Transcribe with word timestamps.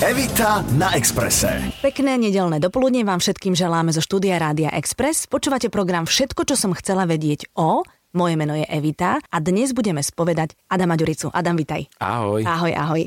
Evita 0.00 0.64
na 0.80 0.96
Exprese. 0.96 1.76
Pekné 1.84 2.16
nedelné 2.16 2.56
dopoludne 2.56 3.04
vám 3.04 3.20
všetkým 3.20 3.52
želáme 3.52 3.92
zo 3.92 4.00
štúdia 4.00 4.40
Rádia 4.40 4.72
Express. 4.72 5.28
Počúvate 5.28 5.68
program 5.68 6.08
Všetko, 6.08 6.48
čo 6.48 6.56
som 6.56 6.72
chcela 6.72 7.04
vedieť 7.04 7.52
o... 7.52 7.84
Moje 8.16 8.34
meno 8.40 8.56
je 8.56 8.64
Evita 8.64 9.20
a 9.20 9.36
dnes 9.44 9.76
budeme 9.76 10.00
spovedať 10.00 10.56
Adama 10.72 10.96
Ďuricu. 10.96 11.28
Adam, 11.36 11.52
vitaj. 11.52 11.84
Ahoj. 12.00 12.42
Ahoj, 12.48 12.72
ahoj. 12.72 13.02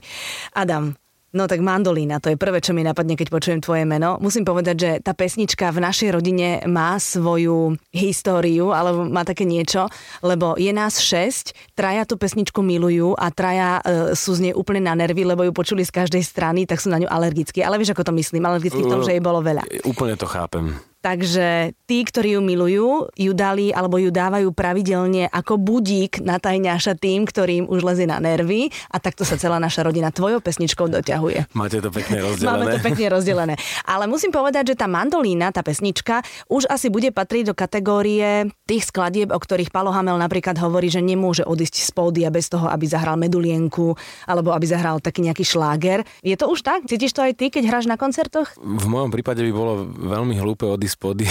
Adam, 0.54 0.94
No 1.34 1.50
tak 1.50 1.66
mandolína, 1.66 2.22
to 2.22 2.30
je 2.30 2.38
prvé, 2.38 2.62
čo 2.62 2.78
mi 2.78 2.86
napadne, 2.86 3.18
keď 3.18 3.34
počujem 3.34 3.58
tvoje 3.58 3.90
meno. 3.90 4.22
Musím 4.22 4.46
povedať, 4.46 4.76
že 4.78 4.92
tá 5.02 5.18
pesnička 5.18 5.74
v 5.74 5.82
našej 5.82 6.14
rodine 6.14 6.62
má 6.70 7.02
svoju 7.02 7.74
históriu, 7.90 8.70
alebo 8.70 9.10
má 9.10 9.26
také 9.26 9.42
niečo, 9.42 9.90
lebo 10.22 10.54
je 10.62 10.70
nás 10.70 11.02
šesť, 11.02 11.74
traja 11.74 12.06
tú 12.06 12.22
pesničku 12.22 12.62
milujú 12.62 13.18
a 13.18 13.34
traja 13.34 13.82
e, 13.82 14.14
sú 14.14 14.38
z 14.38 14.46
nej 14.46 14.54
úplne 14.54 14.86
na 14.86 14.94
nervy, 14.94 15.26
lebo 15.26 15.42
ju 15.42 15.50
počuli 15.50 15.82
z 15.82 15.90
každej 15.90 16.22
strany, 16.22 16.70
tak 16.70 16.78
sú 16.78 16.94
na 16.94 17.02
ňu 17.02 17.10
alergickí. 17.10 17.66
Ale 17.66 17.82
vieš, 17.82 17.98
ako 17.98 18.14
to 18.14 18.14
myslím, 18.14 18.46
alergický 18.46 18.86
v 18.86 18.94
tom, 18.94 19.02
že 19.02 19.18
jej 19.18 19.24
bolo 19.26 19.42
veľa. 19.42 19.66
Úplne 19.90 20.14
to 20.14 20.30
chápem. 20.30 20.93
Takže 21.04 21.76
tí, 21.84 22.00
ktorí 22.08 22.40
ju 22.40 22.42
milujú, 22.42 23.12
ju 23.12 23.32
dali 23.36 23.76
alebo 23.76 24.00
ju 24.00 24.08
dávajú 24.08 24.56
pravidelne 24.56 25.28
ako 25.28 25.60
budík 25.60 26.24
na 26.24 26.40
tajňaša 26.40 26.96
tým, 26.96 27.28
ktorým 27.28 27.68
už 27.68 27.84
lezie 27.84 28.08
na 28.08 28.24
nervy 28.24 28.72
a 28.88 29.04
takto 29.04 29.28
sa 29.28 29.36
celá 29.36 29.60
naša 29.60 29.84
rodina 29.84 30.16
tvojou 30.16 30.40
pesničkou 30.40 30.88
doťahuje. 30.88 31.52
Máte 31.60 31.84
to 31.84 31.92
pekne 31.92 32.24
rozdelené. 32.24 32.48
Máme 32.56 32.66
to 32.72 32.80
pekne 32.80 33.06
rozdelené. 33.12 33.54
Ale 33.84 34.08
musím 34.08 34.32
povedať, 34.32 34.72
že 34.72 34.80
tá 34.80 34.88
mandolína, 34.88 35.52
tá 35.52 35.60
pesnička, 35.60 36.24
už 36.48 36.72
asi 36.72 36.88
bude 36.88 37.12
patriť 37.12 37.52
do 37.52 37.54
kategórie 37.54 38.48
tých 38.64 38.88
skladieb, 38.88 39.36
o 39.36 39.40
ktorých 39.44 39.76
Palo 39.76 39.92
Hamel 39.92 40.16
napríklad 40.16 40.56
hovorí, 40.64 40.88
že 40.88 41.04
nemôže 41.04 41.44
odísť 41.44 41.84
z 41.84 41.92
pódia 41.92 42.32
bez 42.32 42.48
toho, 42.48 42.72
aby 42.72 42.88
zahral 42.88 43.20
medulienku 43.20 43.92
alebo 44.24 44.56
aby 44.56 44.72
zahral 44.72 45.04
taký 45.04 45.28
nejaký 45.28 45.44
šláger. 45.44 46.08
Je 46.24 46.40
to 46.40 46.48
už 46.48 46.64
tak? 46.64 46.88
Cítiš 46.88 47.12
to 47.12 47.28
aj 47.28 47.36
ty, 47.36 47.52
keď 47.52 47.68
hráš 47.68 47.92
na 47.92 48.00
koncertoch? 48.00 48.56
V 48.56 48.88
mojom 48.88 49.12
prípade 49.12 49.44
by 49.44 49.52
bolo 49.52 49.84
veľmi 49.92 50.40
hlúpe 50.40 50.64
odísť 50.64 50.93
spody 50.94 51.26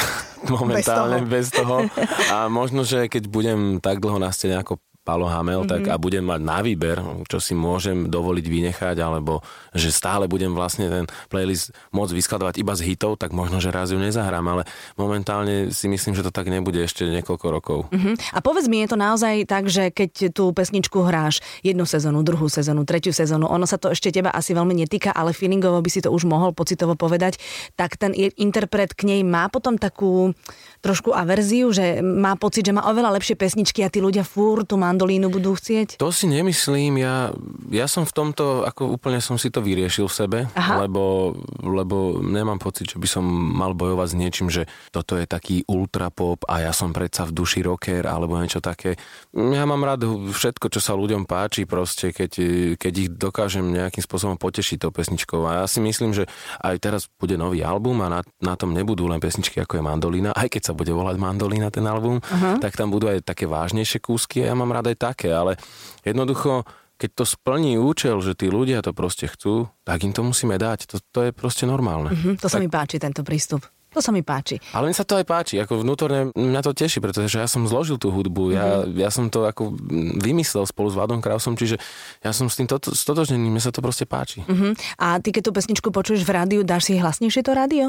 momentálne 0.50 1.22
bez 1.30 1.54
toho. 1.54 1.86
bez 1.86 1.88
toho. 1.88 2.06
A 2.34 2.50
možno, 2.50 2.82
že 2.82 3.06
keď 3.06 3.30
budem 3.30 3.60
tak 3.78 4.02
dlho 4.02 4.18
na 4.18 4.34
scéne 4.34 4.58
ako 4.58 4.82
Palo 5.02 5.26
Hamel, 5.26 5.66
mm-hmm. 5.66 5.72
tak 5.74 5.82
a 5.90 5.98
budem 5.98 6.22
mať 6.22 6.40
na 6.46 6.62
výber, 6.62 7.02
čo 7.26 7.42
si 7.42 7.58
môžem 7.58 8.06
dovoliť 8.06 8.46
vynechať, 8.46 8.96
alebo 9.02 9.42
že 9.74 9.90
stále 9.90 10.30
budem 10.30 10.54
vlastne 10.54 10.86
ten 10.86 11.04
playlist 11.26 11.74
môcť 11.90 12.14
vyskladovať 12.14 12.54
iba 12.62 12.70
z 12.78 12.86
hitov, 12.86 13.18
tak 13.18 13.34
možno, 13.34 13.58
že 13.58 13.74
raz 13.74 13.90
ju 13.90 13.98
nezahrám, 13.98 14.46
ale 14.46 14.62
momentálne 14.94 15.74
si 15.74 15.90
myslím, 15.90 16.14
že 16.14 16.22
to 16.22 16.30
tak 16.30 16.46
nebude 16.46 16.78
ešte 16.78 17.02
niekoľko 17.10 17.46
rokov. 17.50 17.78
Mm-hmm. 17.90 18.14
A 18.30 18.38
povedz 18.38 18.70
mi, 18.70 18.86
je 18.86 18.94
to 18.94 18.98
naozaj 19.02 19.42
tak, 19.50 19.66
že 19.66 19.90
keď 19.90 20.30
tú 20.30 20.54
pesničku 20.54 21.02
hráš 21.02 21.42
jednu 21.66 21.82
sezónu, 21.82 22.22
druhú 22.22 22.46
sezónu, 22.46 22.86
tretiu 22.86 23.10
sezónu, 23.10 23.50
ono 23.50 23.66
sa 23.66 23.82
to 23.82 23.90
ešte 23.90 24.14
teba 24.14 24.30
asi 24.30 24.54
veľmi 24.54 24.86
netýka, 24.86 25.10
ale 25.10 25.34
feelingovo 25.34 25.82
by 25.82 25.90
si 25.90 25.98
to 25.98 26.14
už 26.14 26.30
mohol 26.30 26.54
pocitovo 26.54 26.94
povedať, 26.94 27.42
tak 27.74 27.98
ten 27.98 28.14
interpret 28.14 28.94
k 28.94 29.02
nej 29.10 29.26
má 29.26 29.50
potom 29.50 29.74
takú 29.74 30.30
trošku 30.78 31.10
averziu, 31.10 31.74
že 31.74 31.98
má 32.06 32.38
pocit, 32.38 32.70
že 32.70 32.74
má 32.76 32.86
oveľa 32.86 33.18
lepšie 33.18 33.34
pesničky 33.34 33.82
a 33.82 33.90
tí 33.90 33.98
ľudia 33.98 34.22
fúr 34.22 34.62
tu 34.62 34.78
má 34.78 34.91
mandolínu 34.92 35.32
budú 35.32 35.56
chcieť? 35.56 35.96
To 35.96 36.12
si 36.12 36.28
nemyslím. 36.28 37.00
Ja, 37.00 37.32
ja 37.72 37.88
som 37.88 38.04
v 38.04 38.12
tomto, 38.12 38.68
ako 38.68 38.92
úplne 38.92 39.24
som 39.24 39.40
si 39.40 39.48
to 39.48 39.64
vyriešil 39.64 40.04
v 40.04 40.14
sebe, 40.14 40.38
lebo, 40.52 41.32
lebo 41.64 42.20
nemám 42.20 42.60
pocit, 42.60 42.92
že 42.92 43.00
by 43.00 43.08
som 43.08 43.24
mal 43.24 43.72
bojovať 43.72 44.08
s 44.12 44.18
niečím, 44.20 44.48
že 44.52 44.68
toto 44.92 45.16
je 45.16 45.24
taký 45.24 45.64
ultra 45.64 46.12
pop 46.12 46.44
a 46.44 46.60
ja 46.60 46.76
som 46.76 46.92
predsa 46.92 47.24
v 47.24 47.32
duši 47.32 47.64
rocker 47.64 48.04
alebo 48.04 48.36
niečo 48.36 48.60
také. 48.60 49.00
Ja 49.32 49.64
mám 49.64 49.80
rád 49.80 50.04
všetko, 50.04 50.68
čo 50.68 50.80
sa 50.84 50.92
ľuďom 50.92 51.24
páči 51.24 51.64
proste, 51.64 52.12
keď, 52.12 52.32
keď 52.76 52.92
ich 53.00 53.08
dokážem 53.08 53.64
nejakým 53.72 54.04
spôsobom 54.04 54.36
potešiť 54.36 54.84
tou 54.84 54.92
pesničkou. 54.92 55.40
A 55.48 55.64
ja 55.64 55.66
si 55.66 55.80
myslím, 55.80 56.12
že 56.12 56.28
aj 56.60 56.76
teraz 56.82 57.08
bude 57.16 57.40
nový 57.40 57.64
album 57.64 58.04
a 58.04 58.12
na, 58.12 58.20
na 58.44 58.54
tom 58.60 58.76
nebudú 58.76 59.08
len 59.08 59.22
pesničky 59.22 59.62
ako 59.62 59.78
je 59.78 59.82
Mandolina, 59.86 60.30
aj 60.34 60.52
keď 60.52 60.62
sa 60.68 60.72
bude 60.76 60.90
volať 60.90 61.16
Mandolina 61.16 61.70
ten 61.70 61.86
album, 61.86 62.18
uh-huh. 62.18 62.58
tak 62.58 62.74
tam 62.74 62.90
budú 62.90 63.08
aj 63.08 63.22
také 63.22 63.46
vážnejšie 63.46 64.02
kúsky 64.02 64.42
a 64.42 64.50
ja 64.50 64.54
mám 64.58 64.74
rád 64.74 64.81
aj 64.86 64.96
také, 64.98 65.30
ale 65.30 65.58
jednoducho 66.02 66.66
keď 67.02 67.10
to 67.18 67.24
splní 67.26 67.82
účel, 67.82 68.22
že 68.22 68.38
tí 68.38 68.46
ľudia 68.46 68.78
to 68.78 68.94
proste 68.94 69.26
chcú, 69.26 69.66
tak 69.82 70.06
im 70.06 70.14
to 70.14 70.22
musíme 70.22 70.54
dať. 70.54 70.86
To, 70.86 70.96
to 71.02 71.18
je 71.26 71.30
proste 71.34 71.66
normálne. 71.66 72.14
Mm-hmm, 72.14 72.38
to 72.38 72.46
tak... 72.46 72.54
sa 72.54 72.62
mi 72.62 72.70
páči, 72.70 73.02
tento 73.02 73.26
prístup. 73.26 73.66
To 73.92 74.00
sa 74.00 74.08
mi 74.08 74.24
páči. 74.24 74.56
Ale 74.72 74.88
mne 74.88 74.96
sa 74.96 75.04
to 75.04 75.20
aj 75.20 75.26
páči, 75.28 75.60
ako 75.60 75.84
vnútorne 75.84 76.32
mňa 76.32 76.60
to 76.64 76.72
teší, 76.72 77.04
pretože 77.04 77.36
ja 77.36 77.44
som 77.44 77.68
zložil 77.68 78.00
tú 78.00 78.08
hudbu, 78.08 78.56
ja, 78.56 78.64
mm-hmm. 78.82 78.96
ja 78.96 79.10
som 79.12 79.28
to 79.28 79.44
ako 79.44 79.76
vymyslel 80.16 80.64
spolu 80.64 80.88
s 80.88 80.96
Vladom 80.96 81.20
Krausom, 81.20 81.60
čiže 81.60 81.76
ja 82.24 82.32
som 82.32 82.48
s 82.48 82.56
tým 82.56 82.64
toto, 82.64 82.96
stotožnený, 82.96 83.52
mne 83.52 83.60
sa 83.60 83.68
to 83.68 83.84
proste 83.84 84.08
páči. 84.08 84.40
Mm-hmm. 84.48 84.72
A 84.96 85.20
ty 85.20 85.28
keď 85.28 85.48
tú 85.48 85.52
pesničku 85.52 85.88
počuješ 85.92 86.24
v 86.24 86.32
rádiu, 86.32 86.60
dáš 86.64 86.88
si 86.88 86.96
hlasnejšie 86.96 87.44
to 87.44 87.52
rádio? 87.52 87.84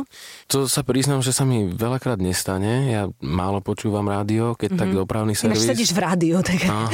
To 0.51 0.67
sa 0.67 0.83
priznám, 0.83 1.23
že 1.23 1.31
sa 1.31 1.47
mi 1.47 1.71
veľakrát 1.71 2.19
nestane, 2.19 2.91
ja 2.91 3.03
málo 3.23 3.63
počúvam 3.63 4.03
rádio, 4.03 4.59
keď 4.59 4.75
mm-hmm. 4.75 4.81
tak 4.83 4.89
dopravný 4.91 5.33
servis. 5.39 5.63
Ináč 5.63 5.71
sedíš 5.71 5.91
v 5.95 5.99
rádiu, 6.03 6.43
tak... 6.43 6.67
Aha. 6.67 6.87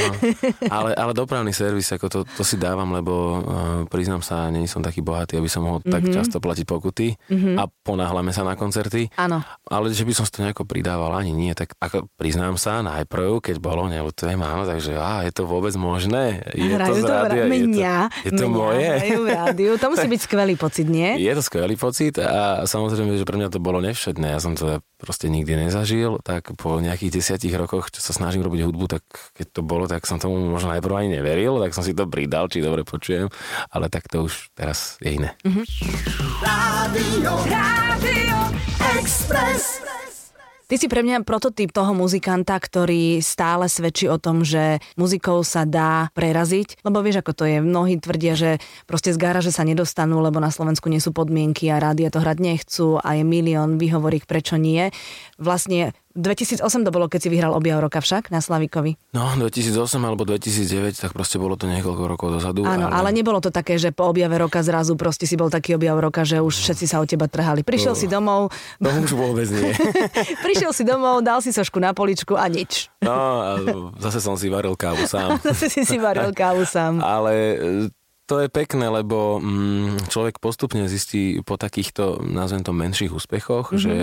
Ale, 0.70 0.92
ale 0.94 1.12
dopravný 1.18 1.50
servis, 1.50 1.90
ako 1.90 2.08
to, 2.12 2.20
to 2.30 2.44
si 2.46 2.62
dávam, 2.62 2.94
lebo 2.94 3.14
uh, 3.14 3.38
priznám 3.90 4.22
sa, 4.22 4.54
nie 4.54 4.70
som 4.70 4.86
taký 4.86 5.02
bohatý, 5.02 5.42
aby 5.42 5.50
som 5.50 5.66
mohol 5.66 5.82
mm-hmm. 5.82 5.94
tak 5.98 6.04
mhm. 6.06 6.14
často 6.14 6.38
platiť 6.38 6.66
pokuty 6.70 7.08
mm-hmm. 7.16 7.56
a 7.58 7.64
ponáhľame 7.66 8.30
sa 8.30 8.46
na 8.46 8.54
koncerty 8.60 8.99
veci. 9.00 9.16
Áno. 9.16 9.40
Ale 9.70 9.94
že 9.96 10.04
by 10.04 10.14
som 10.16 10.24
si 10.28 10.32
to 10.36 10.44
nejako 10.44 10.68
pridával, 10.68 11.16
ani 11.16 11.32
nie. 11.32 11.56
Tak 11.56 11.78
ako 11.80 12.12
priznám 12.20 12.60
sa, 12.60 12.84
najprv, 12.84 13.40
keď 13.40 13.56
bolo, 13.62 13.88
neľutujem, 13.88 14.40
áno, 14.42 14.68
takže 14.68 14.98
á, 15.00 15.24
je 15.24 15.32
to 15.32 15.48
vôbec 15.48 15.72
možné. 15.80 16.44
Je 16.52 16.76
Hrajú 16.76 16.92
to 16.92 16.94
z 17.00 17.04
rádia, 17.08 17.44
to, 17.46 17.54
mňa, 17.54 17.98
je 18.10 18.12
to, 18.12 18.28
je 18.28 18.32
to 18.32 18.46
mňa, 18.48 18.58
moje. 18.60 18.90
v 19.00 19.28
rádiu. 19.30 19.72
To 19.80 19.88
musí 19.94 20.08
byť 20.18 20.22
skvelý 20.26 20.54
pocit, 20.60 20.88
nie? 20.90 21.10
Je 21.22 21.32
to 21.32 21.44
skvelý 21.46 21.76
pocit 21.80 22.20
a 22.20 22.66
samozrejme, 22.68 23.16
že 23.16 23.28
pre 23.28 23.38
mňa 23.40 23.50
to 23.54 23.60
bolo 23.62 23.80
nevšetné. 23.80 24.36
Ja 24.36 24.40
som 24.42 24.58
to 24.58 24.84
proste 25.00 25.32
nikdy 25.32 25.56
nezažil, 25.56 26.20
tak 26.20 26.52
po 26.60 26.84
nejakých 26.84 27.24
desiatich 27.24 27.56
rokoch, 27.56 27.88
čo 27.88 28.04
sa 28.04 28.12
snažím 28.12 28.44
robiť 28.44 28.68
hudbu, 28.68 28.86
tak 28.92 29.04
keď 29.40 29.48
to 29.56 29.62
bolo, 29.64 29.88
tak 29.88 30.04
som 30.04 30.20
tomu 30.20 30.36
možno 30.52 30.76
najprv 30.76 30.94
ani 31.00 31.10
neveril, 31.18 31.58
tak 31.64 31.72
som 31.72 31.88
si 31.88 31.96
to 31.96 32.04
pridal, 32.04 32.52
či 32.52 32.60
dobre 32.60 32.84
počujem, 32.84 33.32
ale 33.72 33.88
tak 33.88 34.12
to 34.12 34.28
už 34.28 34.52
teraz 34.52 35.00
je 35.00 35.16
iné. 35.16 35.40
Mm-hmm. 35.48 35.66
Rádio, 36.44 37.32
Rádio 37.48 38.38
Express. 39.00 40.09
Ty 40.70 40.78
si 40.78 40.86
pre 40.86 41.02
mňa 41.02 41.26
prototyp 41.26 41.74
toho 41.74 41.98
muzikanta, 41.98 42.54
ktorý 42.54 43.26
stále 43.26 43.66
svedčí 43.66 44.06
o 44.06 44.22
tom, 44.22 44.46
že 44.46 44.78
muzikou 45.02 45.42
sa 45.42 45.66
dá 45.66 46.14
preraziť, 46.14 46.86
lebo 46.86 47.02
vieš, 47.02 47.26
ako 47.26 47.34
to 47.34 47.50
je. 47.50 47.58
Mnohí 47.58 47.98
tvrdia, 47.98 48.38
že 48.38 48.62
proste 48.86 49.10
z 49.10 49.18
garáže 49.18 49.50
sa 49.50 49.66
nedostanú, 49.66 50.22
lebo 50.22 50.38
na 50.38 50.54
Slovensku 50.54 50.86
nie 50.86 51.02
sú 51.02 51.10
podmienky 51.10 51.74
a 51.74 51.82
rádia 51.82 52.14
to 52.14 52.22
hrať 52.22 52.38
nechcú 52.38 53.02
a 53.02 53.18
je 53.18 53.26
milión 53.26 53.82
výhovorík, 53.82 54.30
prečo 54.30 54.62
nie. 54.62 54.94
Vlastne 55.42 55.98
2008 56.20 56.84
to 56.84 56.92
bolo, 56.92 57.08
keď 57.08 57.20
si 57.26 57.30
vyhral 57.32 57.56
objav 57.56 57.80
roka 57.80 58.04
však 58.04 58.28
na 58.30 58.44
Slavikovi. 58.44 59.00
No, 59.16 59.32
2008 59.40 59.96
alebo 60.04 60.28
2009, 60.28 61.00
tak 61.00 61.16
proste 61.16 61.40
bolo 61.40 61.56
to 61.56 61.66
niekoľko 61.72 62.04
rokov 62.06 62.28
dozadu. 62.36 62.68
Áno, 62.68 62.92
ale... 62.92 63.08
ale 63.08 63.10
nebolo 63.16 63.40
to 63.40 63.50
také, 63.50 63.80
že 63.80 63.96
po 63.96 64.12
objave 64.12 64.36
roka 64.36 64.60
zrazu 64.60 65.00
proste 65.00 65.24
si 65.24 65.40
bol 65.40 65.48
taký 65.48 65.80
objav 65.80 65.96
roka, 65.98 66.28
že 66.28 66.44
už 66.44 66.52
všetci 66.52 66.86
sa 66.86 67.00
o 67.00 67.06
teba 67.08 67.32
trhali. 67.32 67.64
Prišiel 67.64 67.96
to, 67.96 68.00
si 68.04 68.08
domov. 68.12 68.52
To 68.84 68.90
už 68.92 69.14
vôbec 69.16 69.48
nie. 69.48 69.72
Prišiel 70.46 70.76
si 70.76 70.84
domov, 70.84 71.24
dal 71.24 71.40
si 71.40 71.56
sošku 71.56 71.80
na 71.80 71.96
poličku 71.96 72.36
a 72.36 72.52
nič. 72.52 72.92
No, 73.00 73.56
zase 74.02 74.20
som 74.20 74.36
si 74.36 74.52
varil 74.52 74.76
kávu 74.76 75.08
sám. 75.08 75.40
zase 75.48 75.72
si 75.72 75.88
si 75.88 75.96
varil 75.96 76.36
kávu 76.36 76.68
sám. 76.68 77.00
ale 77.00 77.58
to 78.30 78.46
je 78.46 78.48
pekné, 78.54 78.86
lebo 78.94 79.42
mm, 79.42 80.14
človek 80.14 80.38
postupne 80.38 80.86
zistí 80.86 81.42
po 81.42 81.58
takýchto, 81.58 82.22
nazvem 82.22 82.62
to, 82.62 82.70
menších 82.70 83.10
úspechoch, 83.10 83.74
mm-hmm. 83.74 83.82
že 83.82 83.96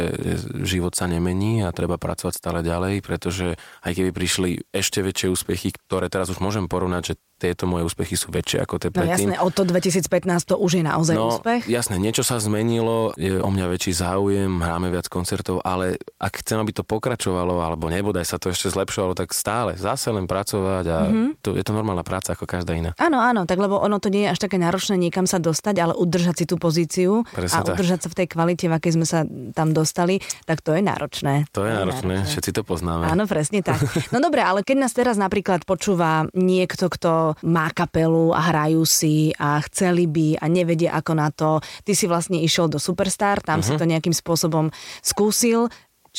život 0.67 0.99
sa 0.99 1.07
nemení 1.07 1.63
a 1.63 1.71
treba 1.71 1.95
pracovať 1.95 2.35
stále 2.35 2.67
ďalej, 2.67 3.07
pretože 3.07 3.55
aj 3.87 3.93
keby 3.95 4.11
prišli 4.11 4.51
ešte 4.75 5.07
väčšie 5.07 5.31
úspechy, 5.31 5.71
ktoré 5.71 6.11
teraz 6.11 6.27
už 6.35 6.43
môžem 6.43 6.67
porovnať, 6.67 7.15
že 7.15 7.15
tieto 7.37 7.69
moje 7.69 7.85
úspechy 7.85 8.17
sú 8.17 8.33
väčšie 8.33 8.65
ako 8.65 8.81
tie 8.81 8.91
no 8.91 8.97
predtým. 8.97 9.29
No 9.29 9.37
jasné, 9.37 9.45
od 9.45 9.53
to 9.53 9.63
2015 9.69 10.49
to 10.49 10.57
už 10.57 10.81
je 10.81 10.85
naozaj 10.85 11.17
no, 11.17 11.29
úspech. 11.37 11.69
Jasné, 11.69 12.01
niečo 12.01 12.25
sa 12.25 12.41
zmenilo, 12.41 13.13
je 13.21 13.37
o 13.37 13.51
mňa 13.53 13.67
väčší 13.77 13.93
záujem, 13.93 14.49
hráme 14.49 14.89
viac 14.89 15.09
koncertov, 15.13 15.61
ale 15.61 16.01
ak 16.17 16.41
chcem, 16.41 16.57
aby 16.57 16.73
to 16.73 16.81
pokračovalo, 16.81 17.61
alebo 17.61 17.93
nebodaj 17.93 18.25
sa 18.25 18.41
to 18.41 18.49
ešte 18.49 18.73
zlepšovalo, 18.73 19.13
tak 19.13 19.37
stále 19.37 19.77
zase 19.77 20.09
len 20.09 20.25
pracovať 20.25 20.85
a 20.89 20.99
mm-hmm. 21.07 21.29
to, 21.45 21.53
je 21.53 21.65
to 21.65 21.73
normálna 21.77 22.03
práca 22.03 22.33
ako 22.33 22.49
každá 22.49 22.73
iná. 22.73 22.97
Áno, 22.97 23.21
áno, 23.21 23.45
tak 23.45 23.61
lebo 23.61 23.77
ono 23.77 24.01
to 24.01 24.09
nie 24.09 24.25
je 24.29 24.33
až 24.33 24.39
také 24.49 24.57
náročné 24.57 24.97
niekam 24.97 25.29
sa 25.29 25.37
dostať, 25.37 25.77
ale 25.77 25.93
udržať 25.93 26.41
si 26.41 26.45
tú 26.49 26.57
pozíciu 26.57 27.25
Presne 27.37 27.53
a 27.53 27.59
tak. 27.61 27.77
udržať 27.77 27.99
sa 28.05 28.09
v 28.09 28.17
tej 28.17 28.27
kvalite, 28.33 28.65
v 28.69 28.75
akej 28.77 28.93
sme 28.97 29.07
sa 29.07 29.29
tam 29.53 29.77
dostali, 29.77 30.25
tak 30.49 30.65
to 30.65 30.73
je 30.73 30.81
náročné. 30.81 31.49
To 31.53 31.69
je, 31.69 31.73
je 31.73 31.77
náročné, 31.77 32.15
náročné, 32.17 32.33
všetci 32.33 32.51
to 32.57 32.63
poznáme. 32.65 33.05
Áno, 33.09 33.25
presne 33.29 33.61
tak. 33.61 33.81
No 34.15 34.23
dobre, 34.23 34.41
ale 34.41 34.63
keď 34.63 34.77
nás 34.87 34.93
teraz 34.97 35.19
napríklad 35.19 35.67
počúva 35.69 36.29
niekto, 36.33 36.89
kto 36.89 37.26
má 37.47 37.73
kapelu 37.73 38.31
a 38.37 38.41
hrajú 38.53 38.85
si 38.85 39.33
a 39.41 39.59
chceli 39.67 40.07
by 40.07 40.39
a 40.43 40.45
nevedia 40.47 40.95
ako 40.95 41.13
na 41.17 41.29
to, 41.33 41.59
ty 41.83 41.97
si 41.97 42.05
vlastne 42.07 42.39
išiel 42.39 42.69
do 42.71 42.79
Superstar, 42.79 43.41
tam 43.41 43.61
uh-huh. 43.61 43.67
si 43.67 43.73
mhm. 43.75 43.81
to 43.81 43.91
nejakým 43.91 44.15
spôsobom 44.15 44.69
skúsil, 45.01 45.73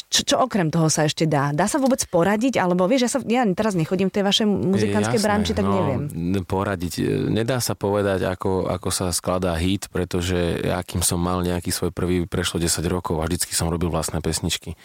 čo, 0.06 0.22
čo 0.22 0.36
okrem 0.38 0.70
toho 0.70 0.94
sa 0.94 1.10
ešte 1.10 1.26
dá? 1.26 1.50
Dá 1.50 1.66
sa 1.66 1.82
vôbec 1.82 1.98
poradiť? 2.06 2.62
Alebo 2.62 2.86
vieš, 2.86 3.10
ja, 3.10 3.12
sa, 3.18 3.20
ja 3.26 3.42
teraz 3.58 3.74
nechodím 3.74 4.14
v 4.14 4.22
tej 4.22 4.24
vašej 4.30 4.46
muzikánskej 4.46 5.20
branči, 5.26 5.58
tak 5.58 5.66
no, 5.66 5.74
neviem. 5.74 6.02
Poradiť. 6.46 7.26
Nedá 7.34 7.58
sa 7.58 7.74
povedať, 7.74 8.30
ako, 8.30 8.70
ako 8.70 8.90
sa 8.94 9.10
skladá 9.10 9.58
hit, 9.58 9.90
pretože 9.90 10.62
akým 10.70 11.02
som 11.02 11.18
mal 11.18 11.42
nejaký 11.42 11.74
svoj 11.74 11.90
prvý, 11.90 12.30
prešlo 12.30 12.62
10 12.62 12.78
rokov 12.86 13.18
a 13.18 13.26
vždycky 13.26 13.58
som 13.58 13.74
robil 13.74 13.90
vlastné 13.90 14.22
pesničky. 14.22 14.78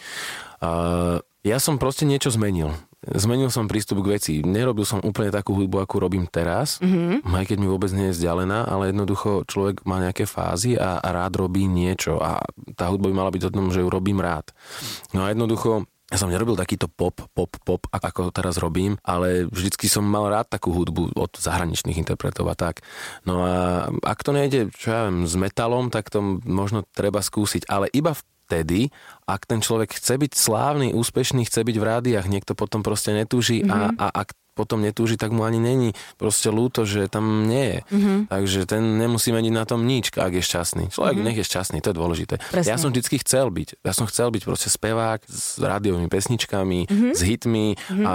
Uh, 0.65 1.21
ja 1.45 1.61
som 1.61 1.77
proste 1.77 2.09
niečo 2.09 2.33
zmenil. 2.33 2.73
Zmenil 3.03 3.51
som 3.51 3.67
prístup 3.67 4.07
k 4.07 4.15
veci. 4.15 4.35
Nerobil 4.47 4.87
som 4.87 5.03
úplne 5.03 5.35
takú 5.35 5.59
hudbu, 5.59 5.83
akú 5.83 5.99
robím 5.99 6.31
teraz, 6.31 6.79
mm-hmm. 6.79 7.27
aj 7.27 7.45
keď 7.51 7.57
mi 7.59 7.67
vôbec 7.67 7.91
nie 7.91 8.15
je 8.15 8.23
vzdialená, 8.23 8.71
ale 8.71 8.95
jednoducho 8.95 9.43
človek 9.51 9.83
má 9.83 9.99
nejaké 9.99 10.23
fázy 10.23 10.79
a, 10.79 11.03
a 11.03 11.09
rád 11.11 11.43
robí 11.43 11.67
niečo 11.67 12.23
a 12.23 12.39
tá 12.79 12.87
hudba 12.87 13.11
by 13.11 13.15
mala 13.19 13.35
byť 13.35 13.51
o 13.51 13.55
tom, 13.55 13.75
že 13.75 13.83
ju 13.83 13.91
robím 13.91 14.23
rád. 14.23 14.55
No 15.11 15.27
a 15.27 15.35
jednoducho 15.35 15.91
ja 16.13 16.21
som 16.21 16.29
nerobil 16.29 16.61
takýto 16.61 16.93
pop, 16.93 17.25
pop, 17.33 17.57
pop, 17.65 17.89
ako 17.89 18.29
teraz 18.37 18.61
robím, 18.61 19.01
ale 19.01 19.49
vždycky 19.49 19.89
som 19.89 20.05
mal 20.05 20.29
rád 20.29 20.53
takú 20.53 20.69
hudbu 20.69 21.17
od 21.17 21.33
zahraničných 21.41 21.97
interpretov 21.97 22.53
a 22.53 22.55
tak. 22.55 22.85
No 23.25 23.41
a 23.49 23.89
ak 24.05 24.21
to 24.21 24.37
nejde, 24.37 24.69
čo 24.77 24.93
ja 24.93 25.01
viem, 25.09 25.25
s 25.25 25.33
metalom, 25.41 25.89
tak 25.89 26.13
to 26.13 26.21
možno 26.45 26.85
treba 26.93 27.25
skúsiť, 27.25 27.65
ale 27.65 27.89
iba 27.97 28.13
v 28.13 28.23
vtedy, 28.53 28.93
ak 29.25 29.49
ten 29.49 29.65
človek 29.65 29.97
chce 29.97 30.21
byť 30.21 30.37
slávny, 30.37 30.93
úspešný, 30.93 31.49
chce 31.49 31.65
byť 31.65 31.77
v 31.81 31.85
rádiách, 31.89 32.29
niekto 32.29 32.53
potom 32.53 32.85
proste 32.85 33.17
netúži 33.17 33.65
mm-hmm. 33.65 33.97
a, 33.97 34.13
a 34.13 34.29
ak 34.29 34.37
potom 34.53 34.85
netúži, 34.85 35.17
tak 35.17 35.33
mu 35.33 35.49
ani 35.49 35.57
není 35.57 35.97
proste 36.21 36.53
ľúto, 36.53 36.85
že 36.85 37.09
tam 37.09 37.49
nie 37.49 37.73
je. 37.73 37.79
Mm-hmm. 37.89 38.19
Takže 38.29 38.61
ten 38.69 39.01
nemusí 39.01 39.33
meniť 39.33 39.49
na 39.57 39.65
tom 39.65 39.89
nič, 39.89 40.13
ak 40.13 40.37
je 40.37 40.45
šťastný. 40.45 40.85
Človek 40.93 41.17
mm-hmm. 41.17 41.25
nech 41.25 41.39
je 41.41 41.49
šťastný, 41.49 41.79
to 41.81 41.89
je 41.89 41.97
dôležité. 41.97 42.35
Presne. 42.53 42.69
Ja 42.69 42.77
som 42.77 42.93
vždycky 42.93 43.17
chcel 43.25 43.49
byť. 43.49 43.81
Ja 43.81 43.97
som 43.97 44.05
chcel 44.05 44.29
byť 44.29 44.43
proste 44.45 44.69
spevák 44.69 45.25
s 45.25 45.57
rádiovými 45.57 46.13
pesničkami, 46.13 46.85
mm-hmm. 46.85 47.13
s 47.17 47.21
hitmi 47.25 47.81
mm-hmm. 47.81 48.05
a 48.05 48.15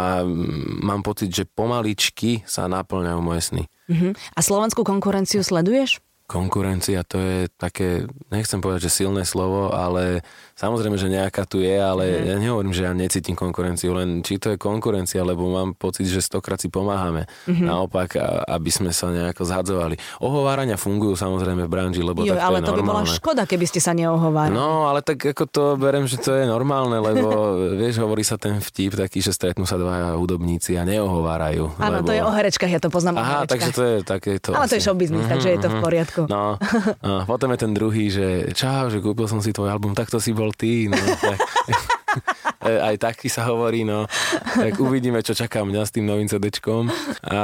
mám 0.86 1.02
pocit, 1.02 1.34
že 1.34 1.50
pomaličky 1.50 2.46
sa 2.46 2.70
naplňajú 2.70 3.18
moje 3.18 3.42
sny. 3.42 3.64
Mm-hmm. 3.90 4.12
A 4.38 4.40
slovenskú 4.46 4.86
konkurenciu 4.86 5.42
sleduješ? 5.42 6.06
Konkurencia 6.28 7.08
to 7.08 7.18
je 7.18 7.40
také, 7.56 8.04
nechcem 8.28 8.60
povedať, 8.60 8.92
že 8.92 9.02
silné 9.04 9.24
slovo, 9.24 9.72
ale 9.72 10.28
Samozrejme, 10.58 10.98
že 10.98 11.14
nejaká 11.14 11.46
tu 11.46 11.62
je, 11.62 11.78
ale 11.78 12.18
mm. 12.18 12.26
ja 12.34 12.36
nehovorím, 12.42 12.74
že 12.74 12.90
ja 12.90 12.94
necítim 12.98 13.38
konkurenciu, 13.38 13.94
len 13.94 14.26
či 14.26 14.42
to 14.42 14.50
je 14.50 14.58
konkurencia, 14.58 15.22
lebo 15.22 15.46
mám 15.46 15.78
pocit, 15.78 16.10
že 16.10 16.18
stokrát 16.18 16.58
si 16.58 16.66
pomáhame. 16.66 17.30
Mm-hmm. 17.46 17.68
Naopak, 17.70 18.18
aby 18.50 18.70
sme 18.74 18.90
sa 18.90 19.14
nejako 19.14 19.46
zhadzovali. 19.46 20.02
Ohovárania 20.18 20.74
fungujú 20.74 21.14
samozrejme 21.14 21.62
v 21.62 21.70
branži, 21.70 22.02
lebo 22.02 22.26
jo, 22.26 22.34
tak 22.34 22.42
to 22.42 22.48
ale 22.50 22.58
je 22.58 22.64
to 22.66 22.74
normálne. 22.74 22.90
by 22.90 23.06
bola 23.06 23.06
škoda, 23.06 23.44
keby 23.46 23.66
ste 23.70 23.78
sa 23.86 23.94
neohovárali. 23.94 24.58
No, 24.58 24.90
ale 24.90 25.06
tak 25.06 25.30
ako 25.30 25.46
to 25.46 25.64
berem, 25.78 26.10
že 26.10 26.18
to 26.18 26.34
je 26.34 26.50
normálne, 26.50 27.06
lebo 27.06 27.54
vieš, 27.86 28.02
hovorí 28.02 28.26
sa 28.26 28.42
ten 28.42 28.58
vtip 28.58 28.98
taký, 28.98 29.22
že 29.22 29.38
stretnú 29.38 29.70
sa 29.70 29.78
dvaja 29.78 30.18
hudobníci 30.18 30.74
a 30.74 30.82
neohovárajú. 30.90 31.78
Áno, 31.78 32.02
lebo... 32.02 32.10
to 32.10 32.18
je 32.18 32.26
o 32.26 32.34
herečkách, 32.34 32.72
ja 32.74 32.82
to 32.82 32.90
poznám 32.90 33.22
Aha, 33.22 33.46
takže 33.46 33.70
to 33.78 33.84
je 33.86 33.96
také 34.02 34.42
to. 34.42 34.58
Ale 34.58 34.66
asi. 34.66 34.74
to 34.74 34.78
je 34.82 34.84
show 34.90 34.98
business, 34.98 35.30
mm-hmm, 35.30 35.34
takže 35.38 35.50
je 35.54 35.60
to 35.62 35.70
v 35.70 35.76
mhm. 35.78 35.84
Poriadku. 36.18 36.34
No, 36.34 36.58
no, 37.06 37.16
potom 37.30 37.54
je 37.54 37.60
ten 37.62 37.72
druhý, 37.76 38.10
že 38.10 38.50
čau, 38.58 38.90
že 38.90 38.98
kúpil 38.98 39.30
som 39.30 39.44
si 39.44 39.54
tvoj 39.54 39.70
album, 39.70 39.94
tak 39.94 40.10
to 40.10 40.18
si 40.18 40.34
bol 40.34 40.50
ty. 40.50 40.90
No. 40.90 40.98
aj 42.90 42.96
taký 42.98 43.30
sa 43.30 43.46
hovorí, 43.46 43.86
no. 43.86 44.10
Tak 44.58 44.82
uvidíme, 44.82 45.22
čo 45.22 45.38
čaká 45.38 45.62
mňa 45.62 45.82
s 45.86 45.94
tým 45.94 46.10
novým 46.10 46.26
CDčkom. 46.26 46.90
A 47.30 47.40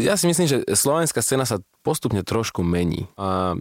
ja 0.00 0.14
si 0.16 0.24
myslím, 0.30 0.48
že 0.48 0.64
slovenská 0.72 1.20
scéna 1.20 1.44
sa 1.44 1.60
postupne 1.84 2.24
trošku 2.24 2.64
mení. 2.64 3.06
A 3.20 3.54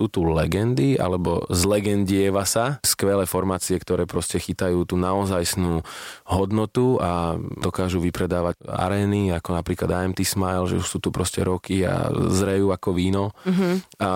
sú 0.00 0.08
tu 0.08 0.24
legendy, 0.24 0.96
alebo 0.96 1.44
zlegendieva 1.52 2.48
sa 2.48 2.80
skvelé 2.80 3.28
formácie, 3.28 3.76
ktoré 3.76 4.08
proste 4.08 4.40
chytajú 4.40 4.88
tú 4.88 4.96
naozajstnú 4.96 5.84
hodnotu 6.24 6.96
a 6.96 7.36
dokážu 7.36 8.00
vypredávať 8.00 8.56
arény, 8.64 9.28
ako 9.36 9.60
napríklad 9.60 9.92
AMT 9.92 10.24
Smile, 10.24 10.64
že 10.72 10.80
už 10.80 10.88
sú 10.88 10.98
tu 11.04 11.12
proste 11.12 11.44
roky 11.44 11.84
a 11.84 12.08
zrejú 12.32 12.72
ako 12.72 12.96
víno. 12.96 13.36
Mm-hmm. 13.44 14.00
A 14.00 14.10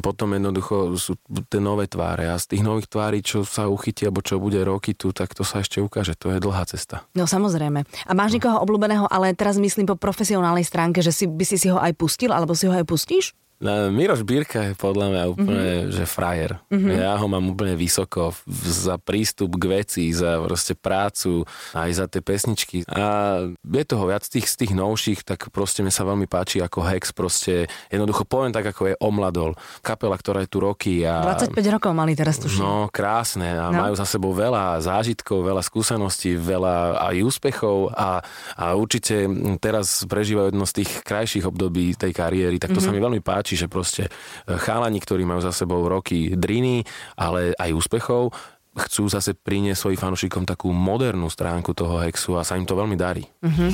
potom 0.00 0.32
jednoducho 0.32 0.96
sú 0.96 1.20
tie 1.52 1.60
nové 1.60 1.84
tváre 1.84 2.32
a 2.32 2.40
z 2.40 2.56
tých 2.56 2.64
nových 2.64 2.88
tvári, 2.88 3.20
čo 3.20 3.44
sa 3.44 3.68
uchytí, 3.68 4.08
alebo 4.08 4.24
čo 4.24 4.40
bude 4.40 4.64
roky 4.64 4.96
tu, 4.96 5.12
tak 5.12 5.36
to 5.36 5.44
sa 5.44 5.60
ešte 5.60 5.84
ukáže. 5.84 6.16
To 6.16 6.32
je 6.32 6.40
dlhá 6.40 6.64
cesta. 6.64 7.04
No 7.12 7.28
samozrejme. 7.28 7.84
A 8.08 8.12
máš 8.16 8.40
niekoho 8.40 8.56
obľúbeného, 8.64 9.04
ale 9.04 9.36
teraz 9.36 9.60
myslím 9.60 9.84
po 9.84 10.00
profesionálnej 10.00 10.64
stránke, 10.64 11.04
že 11.04 11.12
si, 11.12 11.28
by 11.28 11.44
si 11.44 11.60
si 11.60 11.68
ho 11.68 11.76
aj 11.76 11.92
pustil, 11.92 12.32
alebo 12.32 12.56
si 12.56 12.64
ho 12.64 12.72
aj 12.72 12.88
pustíš? 12.88 13.36
No, 13.60 13.92
Miroš 13.92 14.24
Birka 14.24 14.72
je 14.72 14.74
podľa 14.74 15.06
mňa 15.12 15.22
úplne, 15.28 15.68
mm-hmm. 15.84 15.92
že 15.92 16.04
frajer. 16.08 16.56
Mm-hmm. 16.72 16.96
Ja 16.96 17.12
ho 17.20 17.28
mám 17.28 17.44
úplne 17.52 17.76
vysoko 17.76 18.32
za 18.64 18.96
prístup 18.96 19.60
k 19.60 19.84
veci, 19.84 20.08
za 20.16 20.40
proste 20.40 20.72
prácu, 20.72 21.44
aj 21.76 21.90
za 21.92 22.08
tie 22.08 22.24
pesničky. 22.24 22.88
A 22.88 23.36
je 23.52 23.84
toho 23.84 24.08
viac 24.08 24.24
tých, 24.24 24.48
z 24.48 24.64
tých 24.64 24.72
novších, 24.72 25.28
tak 25.28 25.52
proste 25.52 25.84
mi 25.84 25.92
sa 25.92 26.08
veľmi 26.08 26.24
páči 26.24 26.64
ako 26.64 26.88
Hex, 26.88 27.12
proste 27.12 27.68
jednoducho 27.92 28.24
poviem 28.24 28.48
tak, 28.48 28.72
ako 28.72 28.82
je 28.90 28.94
Omladol. 28.96 29.52
Kapela, 29.84 30.16
ktorá 30.16 30.40
je 30.40 30.48
tu 30.48 30.64
roky. 30.64 31.04
A, 31.04 31.36
25 31.36 31.60
rokov 31.76 31.92
mali 31.92 32.16
teraz 32.16 32.40
tuším. 32.40 32.64
No, 32.64 32.88
krásne. 32.88 33.60
A 33.60 33.68
no. 33.68 33.76
majú 33.76 33.92
za 33.92 34.08
sebou 34.08 34.32
veľa 34.32 34.80
zážitkov, 34.80 35.44
veľa 35.44 35.60
skúseností, 35.60 36.32
veľa 36.32 36.96
aj 37.12 37.16
úspechov 37.28 37.92
a, 37.92 38.24
a 38.56 38.64
určite 38.72 39.28
teraz 39.60 40.08
prežívajú 40.08 40.48
jedno 40.48 40.64
z 40.64 40.74
tých 40.80 40.90
krajších 41.04 41.44
období 41.44 41.92
tej 41.92 42.16
kariéry, 42.16 42.56
tak 42.56 42.72
to 42.72 42.80
mm-hmm. 42.80 42.88
sa 42.88 42.96
mi 42.96 43.04
veľmi 43.04 43.20
páči 43.20 43.49
čiže 43.50 43.66
proste 43.66 44.06
e, 44.06 44.10
chalani, 44.54 45.02
ktorí 45.02 45.26
majú 45.26 45.42
za 45.42 45.50
sebou 45.50 45.82
roky 45.90 46.38
driny, 46.38 46.86
ale 47.18 47.50
aj 47.58 47.74
úspechov, 47.74 48.30
chcú 48.70 49.10
zase 49.10 49.34
priniesť 49.34 49.90
svojim 49.90 49.98
fanúšikom 49.98 50.46
takú 50.46 50.70
modernú 50.70 51.26
stránku 51.26 51.74
toho 51.74 51.98
Hexu 52.06 52.38
a 52.38 52.46
sa 52.46 52.54
im 52.54 52.62
to 52.62 52.78
veľmi 52.78 52.94
darí. 52.94 53.26
Mm-hmm. 53.42 53.70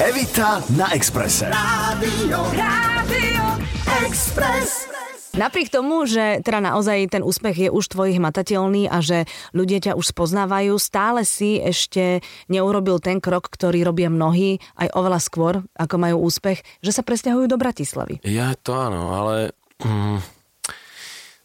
Evita 0.00 0.64
na 0.72 0.88
Exprese. 0.96 1.52
Rádio, 1.52 2.40
Rádio 2.56 3.44
Express. 4.08 5.01
Napriek 5.32 5.72
tomu, 5.72 6.04
že 6.04 6.44
teda 6.44 6.60
naozaj 6.60 7.08
ten 7.08 7.24
úspech 7.24 7.56
je 7.56 7.68
už 7.72 7.88
tvoj 7.88 8.20
hmatateľný 8.20 8.92
a 8.92 9.00
že 9.00 9.24
ľudia 9.56 9.80
ťa 9.80 9.92
už 9.96 10.12
spoznávajú, 10.12 10.76
stále 10.76 11.24
si 11.24 11.56
ešte 11.56 12.20
neurobil 12.52 13.00
ten 13.00 13.16
krok, 13.16 13.48
ktorý 13.48 13.80
robia 13.80 14.12
mnohí 14.12 14.60
aj 14.76 14.92
oveľa 14.92 15.20
skôr, 15.24 15.64
ako 15.72 15.94
majú 15.96 16.28
úspech, 16.28 16.60
že 16.84 16.92
sa 16.92 17.00
presťahujú 17.00 17.48
do 17.48 17.56
Bratislavy. 17.56 18.20
Ja 18.28 18.52
to 18.60 18.76
áno, 18.76 19.16
ale... 19.16 19.56
Mm, 19.80 20.20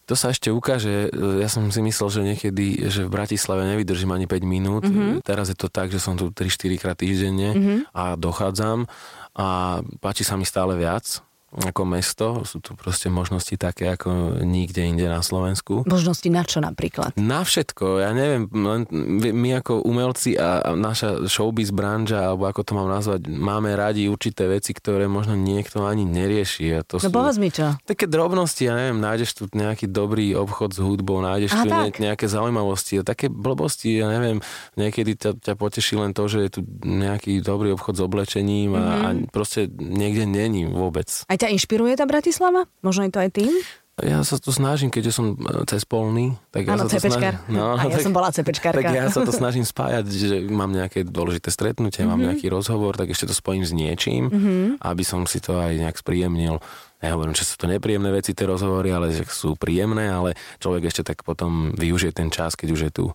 to 0.08 0.16
sa 0.16 0.32
ešte 0.32 0.48
ukáže. 0.48 1.12
Ja 1.40 1.52
som 1.52 1.68
si 1.68 1.84
myslel, 1.84 2.08
že 2.08 2.22
niekedy, 2.24 2.88
že 2.88 3.04
v 3.04 3.12
Bratislave 3.12 3.68
nevydržím 3.68 4.16
ani 4.16 4.24
5 4.24 4.40
minút. 4.48 4.88
Mm-hmm. 4.88 5.20
Teraz 5.20 5.52
je 5.52 5.58
to 5.60 5.68
tak, 5.68 5.92
že 5.92 6.00
som 6.00 6.16
tu 6.16 6.32
3-4 6.32 6.80
krát 6.80 6.96
týždenne 6.96 7.52
mm-hmm. 7.52 7.80
a 7.92 8.16
dochádzam 8.16 8.88
a 9.36 9.80
páči 10.00 10.24
sa 10.24 10.40
mi 10.40 10.48
stále 10.48 10.80
viac 10.80 11.27
ako 11.58 11.82
mesto. 11.90 12.46
Sú 12.46 12.62
tu 12.62 12.78
proste 12.78 13.10
možnosti 13.10 13.58
také 13.58 13.90
ako 13.90 14.40
nikde 14.46 14.86
inde 14.86 15.10
na 15.10 15.26
Slovensku. 15.26 15.82
Možnosti 15.90 16.30
na 16.30 16.46
čo 16.46 16.62
napríklad? 16.62 17.18
Na 17.18 17.42
všetko. 17.42 18.06
Ja 18.06 18.14
neviem, 18.14 18.46
len 18.54 18.86
my 19.34 19.50
ako 19.58 19.82
umelci 19.82 20.38
a 20.38 20.78
naša 20.78 21.26
showbiz 21.26 21.74
branža, 21.74 22.30
alebo 22.30 22.46
ako 22.46 22.62
to 22.62 22.72
mám 22.78 22.90
nazvať, 22.94 23.26
máme 23.26 23.74
radi 23.74 24.06
určité 24.06 24.46
veci, 24.46 24.78
ktoré 24.78 25.10
možno 25.10 25.34
niekto 25.34 25.82
ani 25.90 26.06
nerieši. 26.06 26.78
A 26.78 26.80
to 26.86 27.02
no 27.02 27.10
sú 27.10 27.10
povedz 27.10 27.42
mi 27.42 27.50
čo. 27.50 27.74
Také 27.90 28.06
drobnosti, 28.06 28.62
ja 28.62 28.78
neviem, 28.78 29.02
nájdeš 29.02 29.42
tu 29.42 29.44
nejaký 29.50 29.90
dobrý 29.90 30.38
obchod 30.38 30.78
s 30.78 30.80
hudbou, 30.80 31.18
nájdeš 31.26 31.58
Aha, 31.58 31.64
tu 31.66 31.70
tak. 31.74 31.98
nejaké 31.98 32.26
zaujímavosti 32.30 33.08
také 33.08 33.32
blbosti, 33.32 34.04
ja 34.04 34.12
neviem, 34.12 34.44
niekedy 34.76 35.16
ťa, 35.16 35.40
ťa 35.40 35.54
poteší 35.56 35.96
len 35.96 36.12
to, 36.12 36.28
že 36.28 36.40
je 36.44 36.50
tu 36.60 36.62
nejaký 36.84 37.40
dobrý 37.40 37.72
obchod 37.72 37.96
s 37.96 38.02
oblečením 38.04 38.76
a, 38.76 38.84
mm-hmm. 38.84 39.00
a 39.00 39.08
proste 39.32 39.72
niekde 39.72 40.28
není 40.28 40.68
vôbec. 40.68 41.08
Aj 41.32 41.40
ťa 41.40 41.47
inšpiruje 41.52 41.98
tá 41.98 42.06
Bratislava? 42.08 42.68
Možno 42.84 43.08
je 43.08 43.12
to 43.12 43.20
aj 43.24 43.32
tým? 43.34 43.54
Ja 43.98 44.22
sa 44.22 44.38
to 44.38 44.54
snažím, 44.54 44.94
keďže 44.94 45.10
som 45.10 45.34
e, 45.34 45.66
cez 45.66 45.82
polný. 45.82 46.38
Tak 46.54 46.70
ja 46.70 46.78
Áno, 46.78 46.86
sa 46.86 47.02
to 47.02 47.10
snažím, 47.10 47.34
no, 47.50 47.74
a 47.74 47.82
ja 47.82 47.98
tak, 47.98 48.06
som 48.06 48.14
bola 48.14 48.30
cepečkárka. 48.30 48.78
Tak 48.78 48.94
ja 48.94 49.10
sa 49.10 49.26
to 49.26 49.34
snažím 49.34 49.66
spájať, 49.66 50.06
že 50.06 50.38
mám 50.54 50.70
nejaké 50.70 51.02
dôležité 51.02 51.50
stretnutie, 51.50 52.06
mm-hmm. 52.06 52.14
mám 52.14 52.22
mhm. 52.22 52.28
nejaký 52.30 52.48
rozhovor, 52.54 52.94
tak 52.94 53.10
ešte 53.10 53.26
to 53.26 53.34
spojím 53.34 53.66
s 53.66 53.74
niečím, 53.74 54.30
mm-hmm. 54.30 54.86
aby 54.86 55.02
som 55.02 55.26
si 55.26 55.42
to 55.42 55.58
aj 55.58 55.82
nejak 55.82 55.98
spríjemnil. 55.98 56.62
Ja 57.02 57.18
hovorím, 57.18 57.34
že 57.34 57.50
sú 57.50 57.58
to 57.58 57.66
nepríjemné 57.66 58.14
veci, 58.14 58.38
tie 58.38 58.46
rozhovory, 58.46 58.94
ale 58.94 59.18
že 59.18 59.26
sú 59.26 59.58
príjemné, 59.58 60.14
ale 60.14 60.38
človek 60.62 60.94
ešte 60.94 61.02
tak 61.02 61.26
potom 61.26 61.74
využije 61.74 62.14
ten 62.14 62.30
čas, 62.30 62.54
keď 62.54 62.70
už 62.78 62.82
je 62.90 62.92
tu. 62.94 63.06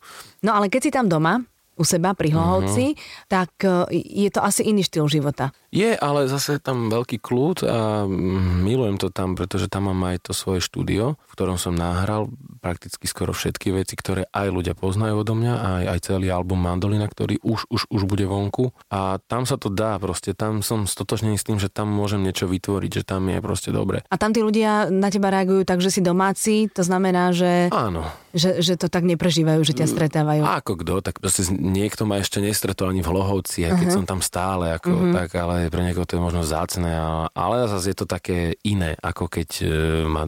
No 0.43 0.51
ale 0.59 0.67
keď 0.67 0.81
si 0.83 0.91
tam 0.91 1.07
doma, 1.07 1.47
u 1.73 1.85
seba 1.89 2.13
pri 2.13 2.37
Hlohovci, 2.37 2.93
uh-huh. 2.93 3.27
tak 3.33 3.51
e, 3.65 3.97
je 3.97 4.29
to 4.29 4.45
asi 4.45 4.69
iný 4.69 4.85
štýl 4.85 5.09
života. 5.09 5.57
Je, 5.73 5.97
ale 5.97 6.29
zase 6.29 6.61
tam 6.61 6.93
veľký 6.93 7.25
kľud 7.25 7.65
a 7.65 8.05
mm, 8.05 8.61
milujem 8.61 9.01
to 9.01 9.09
tam, 9.09 9.33
pretože 9.33 9.73
tam 9.73 9.89
mám 9.89 10.13
aj 10.13 10.29
to 10.29 10.33
svoje 10.37 10.61
štúdio, 10.61 11.17
v 11.17 11.33
ktorom 11.33 11.57
som 11.57 11.73
nahral 11.73 12.29
prakticky 12.61 13.09
skoro 13.09 13.33
všetky 13.33 13.73
veci, 13.73 13.97
ktoré 13.97 14.29
aj 14.31 14.53
ľudia 14.53 14.77
poznajú 14.77 15.25
odo 15.25 15.33
mňa, 15.33 15.55
aj, 15.57 15.85
aj 15.97 15.99
celý 16.05 16.29
album 16.29 16.61
Mandolina, 16.61 17.09
ktorý 17.09 17.41
už, 17.41 17.73
už, 17.73 17.89
už 17.89 18.03
bude 18.05 18.29
vonku. 18.29 18.71
A 18.93 19.17
tam 19.25 19.49
sa 19.49 19.57
to 19.57 19.73
dá 19.73 19.97
proste, 19.97 20.37
tam 20.37 20.61
som 20.61 20.85
stotočnený 20.85 21.41
s 21.41 21.49
tým, 21.49 21.57
že 21.57 21.73
tam 21.73 21.89
môžem 21.89 22.21
niečo 22.21 22.45
vytvoriť, 22.45 23.03
že 23.03 23.09
tam 23.09 23.25
je 23.33 23.41
proste 23.41 23.73
dobre. 23.73 24.05
A 24.13 24.21
tam 24.21 24.37
tí 24.37 24.45
ľudia 24.45 24.93
na 24.93 25.09
teba 25.09 25.33
reagujú 25.33 25.65
tak, 25.65 25.81
že 25.81 25.89
si 25.89 26.05
domáci, 26.05 26.69
to 26.69 26.85
znamená, 26.85 27.33
že... 27.33 27.73
Áno. 27.73 28.05
Že, 28.33 28.65
že 28.65 28.75
to 28.81 28.89
tak 28.89 29.05
neprežívajú, 29.05 29.61
že 29.61 29.77
ťa 29.77 29.93
stretávajú. 29.93 30.41
Ako 30.41 30.81
kto, 30.81 31.05
tak 31.05 31.21
proste 31.21 31.45
niekto 31.53 32.09
ma 32.09 32.17
ešte 32.17 32.41
nestretol 32.41 32.89
ani 32.89 33.05
v 33.05 33.13
Lohovci, 33.13 33.69
aj 33.69 33.77
keď 33.77 33.87
uh-huh. 33.93 33.97
som 34.01 34.05
tam 34.09 34.21
stále, 34.25 34.73
ako, 34.73 34.89
uh-huh. 34.89 35.13
tak, 35.13 35.37
ale 35.37 35.62
pre 35.69 35.85
niekoho 35.85 36.09
to 36.09 36.17
je 36.19 36.23
možno 36.23 36.43
zácne, 36.43 36.91
ale 37.31 37.69
zase 37.69 37.93
je 37.93 37.99
to 38.03 38.07
také 38.09 38.57
iné, 38.65 38.97
ako 38.99 39.29
keď 39.29 39.49
e, 39.61 39.67
ma, 40.09 40.25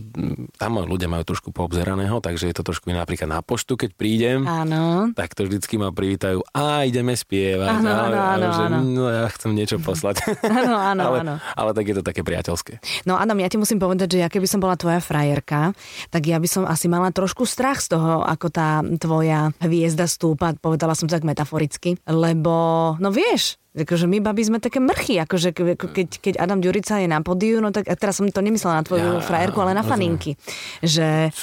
tam 0.60 0.84
ľudia 0.84 1.08
majú 1.08 1.24
trošku 1.24 1.50
poobzeraného, 1.50 2.20
takže 2.20 2.50
je 2.50 2.56
to 2.56 2.66
trošku 2.66 2.92
iné. 2.92 3.00
Napríklad 3.00 3.30
na 3.30 3.40
poštu, 3.40 3.74
keď 3.74 3.90
prídem, 3.96 4.44
áno. 4.44 5.10
tak 5.16 5.32
to 5.32 5.48
vždycky 5.48 5.80
ma 5.80 5.90
privítajú 5.90 6.44
a 6.52 6.84
ideme 6.84 7.16
spievať. 7.16 7.80
Áno, 7.80 7.90
áno, 7.90 8.18
áno, 8.18 8.46
že, 8.52 8.64
áno. 8.68 8.78
No 8.84 9.02
ja 9.08 9.26
chcem 9.32 9.50
niečo 9.56 9.80
poslať. 9.80 10.20
Áno, 10.64 10.76
áno, 10.76 11.02
ale, 11.10 11.18
áno. 11.24 11.34
ale 11.56 11.70
tak 11.74 11.84
je 11.88 11.94
to 11.98 12.02
také 12.04 12.22
priateľské. 12.22 12.78
No 13.08 13.18
Adam, 13.18 13.40
ja 13.42 13.48
ti 13.50 13.58
musím 13.58 13.82
povedať, 13.82 14.16
že 14.16 14.22
ja 14.22 14.28
keby 14.30 14.46
som 14.46 14.62
bola 14.62 14.78
tvoja 14.78 15.02
frajerka, 15.02 15.74
tak 16.12 16.22
ja 16.28 16.38
by 16.38 16.48
som 16.48 16.62
asi 16.68 16.86
mala 16.86 17.10
trošku 17.10 17.42
strach 17.48 17.82
z 17.82 17.96
toho, 17.96 18.22
ako 18.22 18.46
tá 18.52 18.84
tvoja 19.00 19.50
hviezda 19.58 20.06
stúpa, 20.06 20.54
povedala 20.58 20.94
som 20.94 21.10
tak 21.10 21.26
metaforicky, 21.26 21.98
lebo, 22.06 22.94
no 23.00 23.08
vieš, 23.10 23.58
Akože 23.74 24.06
my 24.06 24.22
babi 24.22 24.46
sme 24.46 24.62
také 24.62 24.78
mrchy, 24.78 25.18
akože 25.18 25.50
keď, 25.50 26.08
keď 26.22 26.34
Adam 26.38 26.62
Ďurica 26.62 27.02
je 27.02 27.10
na 27.10 27.18
podiu, 27.26 27.58
no 27.58 27.74
tak 27.74 27.90
a 27.90 27.98
teraz 27.98 28.22
som 28.22 28.30
to 28.30 28.38
nemyslela 28.38 28.78
na 28.78 28.86
tvoju 28.86 29.18
ja, 29.18 29.24
frajerku, 29.26 29.58
ale 29.58 29.74
na 29.74 29.82
faninky. 29.82 30.38
Že, 30.78 31.34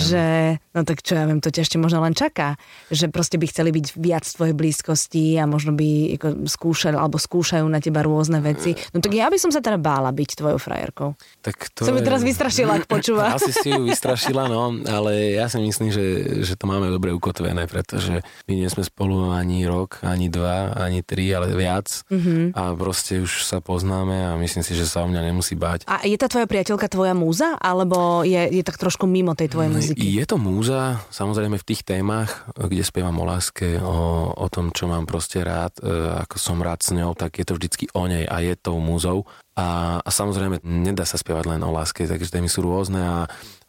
že, 0.00 0.24
no 0.74 0.82
tak 0.82 1.02
čo 1.02 1.18
ja 1.18 1.24
viem, 1.28 1.38
to 1.38 1.50
ťa 1.50 1.62
ešte 1.66 1.76
možno 1.78 2.02
len 2.02 2.14
čaká. 2.16 2.58
Že 2.90 3.10
proste 3.14 3.36
by 3.38 3.46
chceli 3.50 3.70
byť 3.70 3.86
viac 3.98 4.24
v 4.26 4.34
tvojej 4.34 4.54
blízkosti 4.56 5.38
a 5.38 5.44
možno 5.46 5.74
by 5.74 6.18
ako, 6.18 6.28
skúšali, 6.48 6.96
alebo 6.98 7.18
skúšajú 7.18 7.66
na 7.66 7.78
teba 7.78 8.02
rôzne 8.02 8.40
veci. 8.40 8.74
No 8.94 9.02
tak 9.02 9.12
ja 9.12 9.28
by 9.28 9.38
som 9.38 9.50
sa 9.52 9.60
teda 9.60 9.78
bála 9.78 10.10
byť 10.10 10.30
tvojou 10.40 10.58
frajerkou. 10.58 11.14
Tak 11.44 11.74
to 11.76 11.86
som 11.86 11.94
je... 11.94 12.02
teraz 12.02 12.24
vystrašila, 12.24 12.82
ak 12.82 12.86
počúva. 12.88 13.36
Asi 13.36 13.52
si 13.52 13.70
ju 13.70 13.82
vystrašila, 13.84 14.46
no, 14.48 14.72
ale 14.88 15.36
ja 15.36 15.50
si 15.50 15.60
myslím, 15.60 15.92
že, 15.92 16.04
že 16.42 16.54
to 16.56 16.64
máme 16.64 16.88
dobre 16.88 17.12
ukotvené, 17.12 17.68
pretože 17.68 18.24
my 18.48 18.52
nie 18.56 18.68
sme 18.70 18.86
spolu 18.86 19.30
ani 19.30 19.68
rok, 19.68 20.00
ani 20.00 20.32
dva, 20.32 20.74
ani 20.74 21.04
tri, 21.04 21.28
ale 21.34 21.52
viac 21.52 21.84
viac 21.84 21.88
mm-hmm. 22.08 22.56
a 22.56 22.62
proste 22.72 23.20
už 23.20 23.44
sa 23.44 23.60
poznáme 23.60 24.32
a 24.32 24.38
myslím 24.40 24.64
si, 24.64 24.72
že 24.72 24.88
sa 24.88 25.04
o 25.04 25.06
mňa 25.10 25.20
nemusí 25.28 25.52
báť. 25.52 25.84
A 25.84 26.08
je 26.08 26.16
tá 26.16 26.32
tvoja 26.32 26.48
priateľka 26.48 26.88
tvoja 26.88 27.12
múza, 27.12 27.52
alebo 27.60 28.24
je, 28.24 28.40
je 28.48 28.62
tak 28.64 28.80
trošku 28.80 29.04
mimo 29.04 29.36
tej 29.36 29.52
tvojej 29.52 29.70
muziky? 29.70 30.00
Je 30.16 30.24
to 30.24 30.40
múza, 30.40 30.63
samozrejme 31.10 31.60
v 31.60 31.68
tých 31.68 31.84
témach, 31.84 32.48
kde 32.56 32.80
spievam 32.86 33.20
o 33.20 33.28
láske, 33.28 33.76
o, 33.82 34.30
o 34.32 34.46
tom, 34.48 34.72
čo 34.72 34.88
mám 34.88 35.04
proste 35.04 35.44
rád, 35.44 35.76
e, 35.82 35.90
ako 36.24 36.36
som 36.40 36.62
rád 36.62 36.80
s 36.80 36.94
ňou, 36.94 37.12
tak 37.12 37.36
je 37.36 37.44
to 37.44 37.58
vždycky 37.58 37.84
o 37.92 38.08
nej 38.08 38.24
a 38.24 38.40
je 38.40 38.54
tou 38.56 38.80
múzou. 38.80 39.28
A, 39.54 40.00
a 40.02 40.10
samozrejme, 40.10 40.64
nedá 40.66 41.06
sa 41.06 41.20
spievať 41.20 41.54
len 41.56 41.62
o 41.62 41.70
láske, 41.70 42.08
takže 42.08 42.30
témy 42.30 42.50
sú 42.50 42.64
rôzne 42.64 42.98
a 42.98 43.18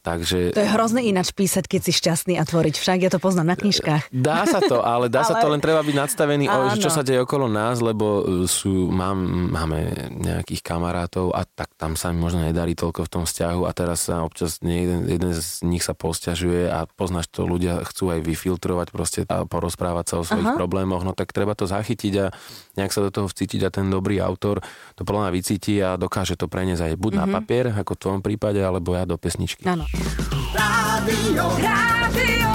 Takže... 0.06 0.54
To 0.54 0.62
je 0.62 0.70
hrozné 0.70 1.02
ináč 1.10 1.34
písať, 1.34 1.66
keď 1.66 1.82
si 1.82 1.92
šťastný 1.98 2.38
a 2.38 2.46
tvoriť. 2.46 2.78
Však 2.78 2.98
ja 3.02 3.10
to 3.10 3.18
poznám 3.18 3.50
na 3.50 3.58
knižkách. 3.58 4.14
Dá 4.14 4.46
sa 4.46 4.62
to, 4.62 4.86
ale 4.86 5.10
dá 5.10 5.26
ale... 5.26 5.30
sa 5.34 5.36
to, 5.42 5.50
len 5.50 5.58
treba 5.58 5.82
byť 5.82 5.96
nadstavený, 5.98 6.46
o, 6.46 6.78
čo 6.78 6.94
sa 6.94 7.02
deje 7.02 7.26
okolo 7.26 7.50
nás, 7.50 7.82
lebo 7.82 8.22
e, 8.22 8.46
sú, 8.46 8.94
mám, 8.94 9.18
máme 9.50 10.14
nejakých 10.14 10.62
kamarátov 10.62 11.34
a 11.34 11.42
tak 11.50 11.74
tam 11.74 11.98
sa 11.98 12.14
mi 12.14 12.22
možno 12.22 12.46
nedarí 12.46 12.78
toľko 12.78 13.02
v 13.02 13.10
tom 13.10 13.24
vzťahu 13.26 13.66
a 13.66 13.72
teraz 13.74 14.06
sa 14.06 14.22
občas 14.22 14.62
jeden, 14.62 15.10
jeden 15.10 15.34
z 15.34 15.66
nich 15.66 15.82
sa 15.82 15.98
posťažuje 15.98 16.70
a 16.70 16.86
poznáš 16.86 17.26
to, 17.34 17.50
ľudia 17.50 17.82
chcú 17.90 18.14
aj 18.14 18.22
vyfiltrovať 18.22 18.88
proste 18.94 19.20
a 19.26 19.50
porozprávať 19.50 20.06
sa 20.06 20.16
o 20.22 20.24
svojich 20.28 20.54
Aha. 20.54 20.60
problémoch, 20.60 21.02
no 21.02 21.18
tak 21.18 21.34
treba 21.34 21.58
to 21.58 21.66
zachytiť 21.66 22.14
a 22.22 22.30
nejak 22.78 22.94
sa 22.94 23.02
do 23.02 23.10
toho 23.10 23.26
vcítiť 23.26 23.66
a 23.66 23.74
ten 23.74 23.90
dobrý 23.90 24.22
autor 24.22 24.62
to 24.94 25.02
plná 25.02 25.34
vycíti 25.34 25.82
a 25.82 25.98
dokáže 25.98 26.38
to 26.38 26.46
preniesť 26.46 26.94
aj 26.94 26.94
buď 26.94 27.12
mm-hmm. 27.18 27.26
na 27.26 27.26
mhm. 27.26 27.36
papier, 27.42 27.66
ako 27.74 27.92
v 27.98 28.02
tvojom 28.06 28.22
prípade, 28.22 28.62
alebo 28.62 28.94
ja 28.94 29.10
do 29.10 29.18
pesničky. 29.18 29.66
Áno. 29.66 29.90
Rádio, 30.54 31.50
Rádio 31.62 32.50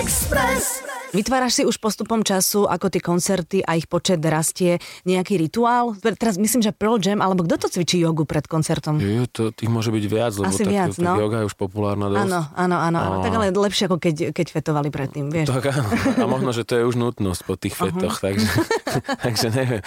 Express. 0.00 0.82
Vytváraš 1.14 1.52
si 1.54 1.62
už 1.62 1.78
postupom 1.78 2.26
času, 2.26 2.66
ako 2.66 2.90
tie 2.90 2.98
koncerty 2.98 3.62
a 3.62 3.78
ich 3.78 3.86
počet 3.86 4.18
rastie, 4.18 4.82
nejaký 5.06 5.38
rituál? 5.38 5.94
Teraz 6.18 6.34
myslím, 6.42 6.58
že 6.58 6.74
Pearl 6.74 6.98
Jam, 6.98 7.22
alebo 7.22 7.46
kto 7.46 7.54
to 7.54 7.66
cvičí 7.70 8.02
jogu 8.02 8.26
pred 8.26 8.42
koncertom? 8.50 8.98
Je, 8.98 9.30
to, 9.30 9.54
tých 9.54 9.70
môže 9.70 9.94
byť 9.94 10.04
viac, 10.10 10.34
lebo 10.34 10.50
Asi 10.50 10.66
tak, 10.66 10.74
viac, 10.74 10.90
tak 10.90 11.06
no? 11.06 11.14
yoga 11.14 11.46
je 11.46 11.46
už 11.46 11.54
populárna 11.54 12.10
dosť. 12.10 12.26
Áno, 12.26 12.40
áno, 12.58 12.76
áno. 12.82 12.98
A... 12.98 13.06
Tak 13.22 13.32
ale 13.38 13.54
lepšie 13.54 13.86
ako 13.86 14.02
keď, 14.02 14.16
keď 14.34 14.46
fetovali 14.50 14.90
predtým, 14.90 15.30
vieš. 15.30 15.54
Tak 15.54 15.70
áno. 15.70 15.86
A 16.18 16.26
možno, 16.26 16.50
že 16.50 16.66
to 16.66 16.74
je 16.74 16.82
už 16.82 16.98
nutnosť 16.98 17.40
po 17.46 17.54
tých 17.54 17.78
fetoch, 17.78 18.18
uh-huh. 18.18 18.26
takže, 18.26 18.50
takže 19.30 19.46
neviem. 19.54 19.82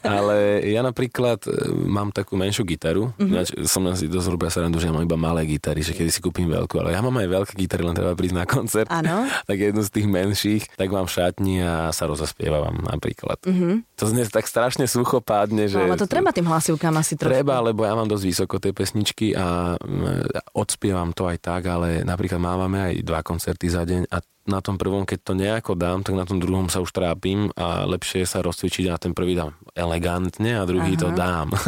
Ale 0.00 0.64
ja 0.64 0.80
napríklad 0.80 1.44
e, 1.44 1.76
mám 1.92 2.08
takú 2.08 2.40
menšiu 2.40 2.64
gitaru. 2.64 3.12
Uh-huh. 3.20 3.44
som 3.68 3.84
si 3.92 4.08
dosť 4.08 4.32
robia 4.32 4.48
sa 4.48 4.64
randu, 4.64 4.80
že 4.80 4.88
ja 4.88 4.96
mám 4.96 5.04
iba 5.04 5.20
malé 5.20 5.44
gitary, 5.44 5.84
že 5.84 5.92
kedy 5.92 6.08
si 6.08 6.24
kúpim 6.24 6.48
veľkú, 6.48 6.80
ale 6.80 6.96
ja 6.96 7.04
mám 7.04 7.20
aj 7.20 7.28
veľké 7.28 7.52
gitary, 7.52 7.84
len 7.84 7.92
treba 7.92 8.16
prísť 8.16 8.36
na 8.40 8.44
koncert. 8.48 8.88
Áno. 8.88 9.28
tak 9.48 9.60
jednu 9.60 9.84
z 9.84 9.90
tých 9.92 10.06
menších, 10.08 10.62
tak 10.76 10.88
mám 10.90 11.06
v 11.06 11.14
šatni 11.14 11.54
a 11.62 11.74
sa 11.90 12.04
rozaspievam 12.06 12.84
napríklad. 12.86 13.40
Mm-hmm. 13.42 13.74
To 13.98 14.04
znie 14.06 14.24
tak 14.28 14.46
strašne 14.46 14.86
suchopádne, 14.86 15.66
že... 15.66 15.78
No, 15.78 15.90
ale 15.90 16.00
to 16.00 16.10
treba 16.10 16.30
tým 16.30 16.46
hlasivkám 16.46 16.94
asi 16.98 17.14
trošku. 17.16 17.30
Treba, 17.30 17.62
lebo 17.62 17.86
ja 17.86 17.94
mám 17.94 18.10
dosť 18.10 18.24
vysoko 18.26 18.56
tie 18.62 18.72
pesničky 18.74 19.34
a 19.36 19.76
mm, 19.76 20.54
odspievam 20.56 21.14
to 21.16 21.26
aj 21.26 21.38
tak, 21.40 21.62
ale 21.66 22.02
napríklad 22.02 22.40
máme 22.40 22.78
aj 22.92 22.94
dva 23.02 23.20
koncerty 23.20 23.66
za 23.70 23.82
deň 23.86 24.10
a 24.10 24.18
na 24.50 24.60
tom 24.60 24.76
prvom, 24.76 25.06
keď 25.06 25.18
to 25.22 25.32
nejako 25.38 25.78
dám, 25.78 26.02
tak 26.02 26.18
na 26.18 26.26
tom 26.26 26.42
druhom 26.42 26.66
sa 26.66 26.82
už 26.82 26.90
trápim 26.90 27.54
a 27.54 27.86
lepšie 27.86 28.26
sa 28.26 28.42
rozcvičiť 28.42 28.90
na 28.90 28.98
ten 28.98 29.14
prvý 29.14 29.38
dám 29.38 29.54
elegantne 29.78 30.58
a 30.58 30.66
druhý 30.66 30.98
Aha. 30.98 31.02
to 31.02 31.08
dám. 31.14 31.48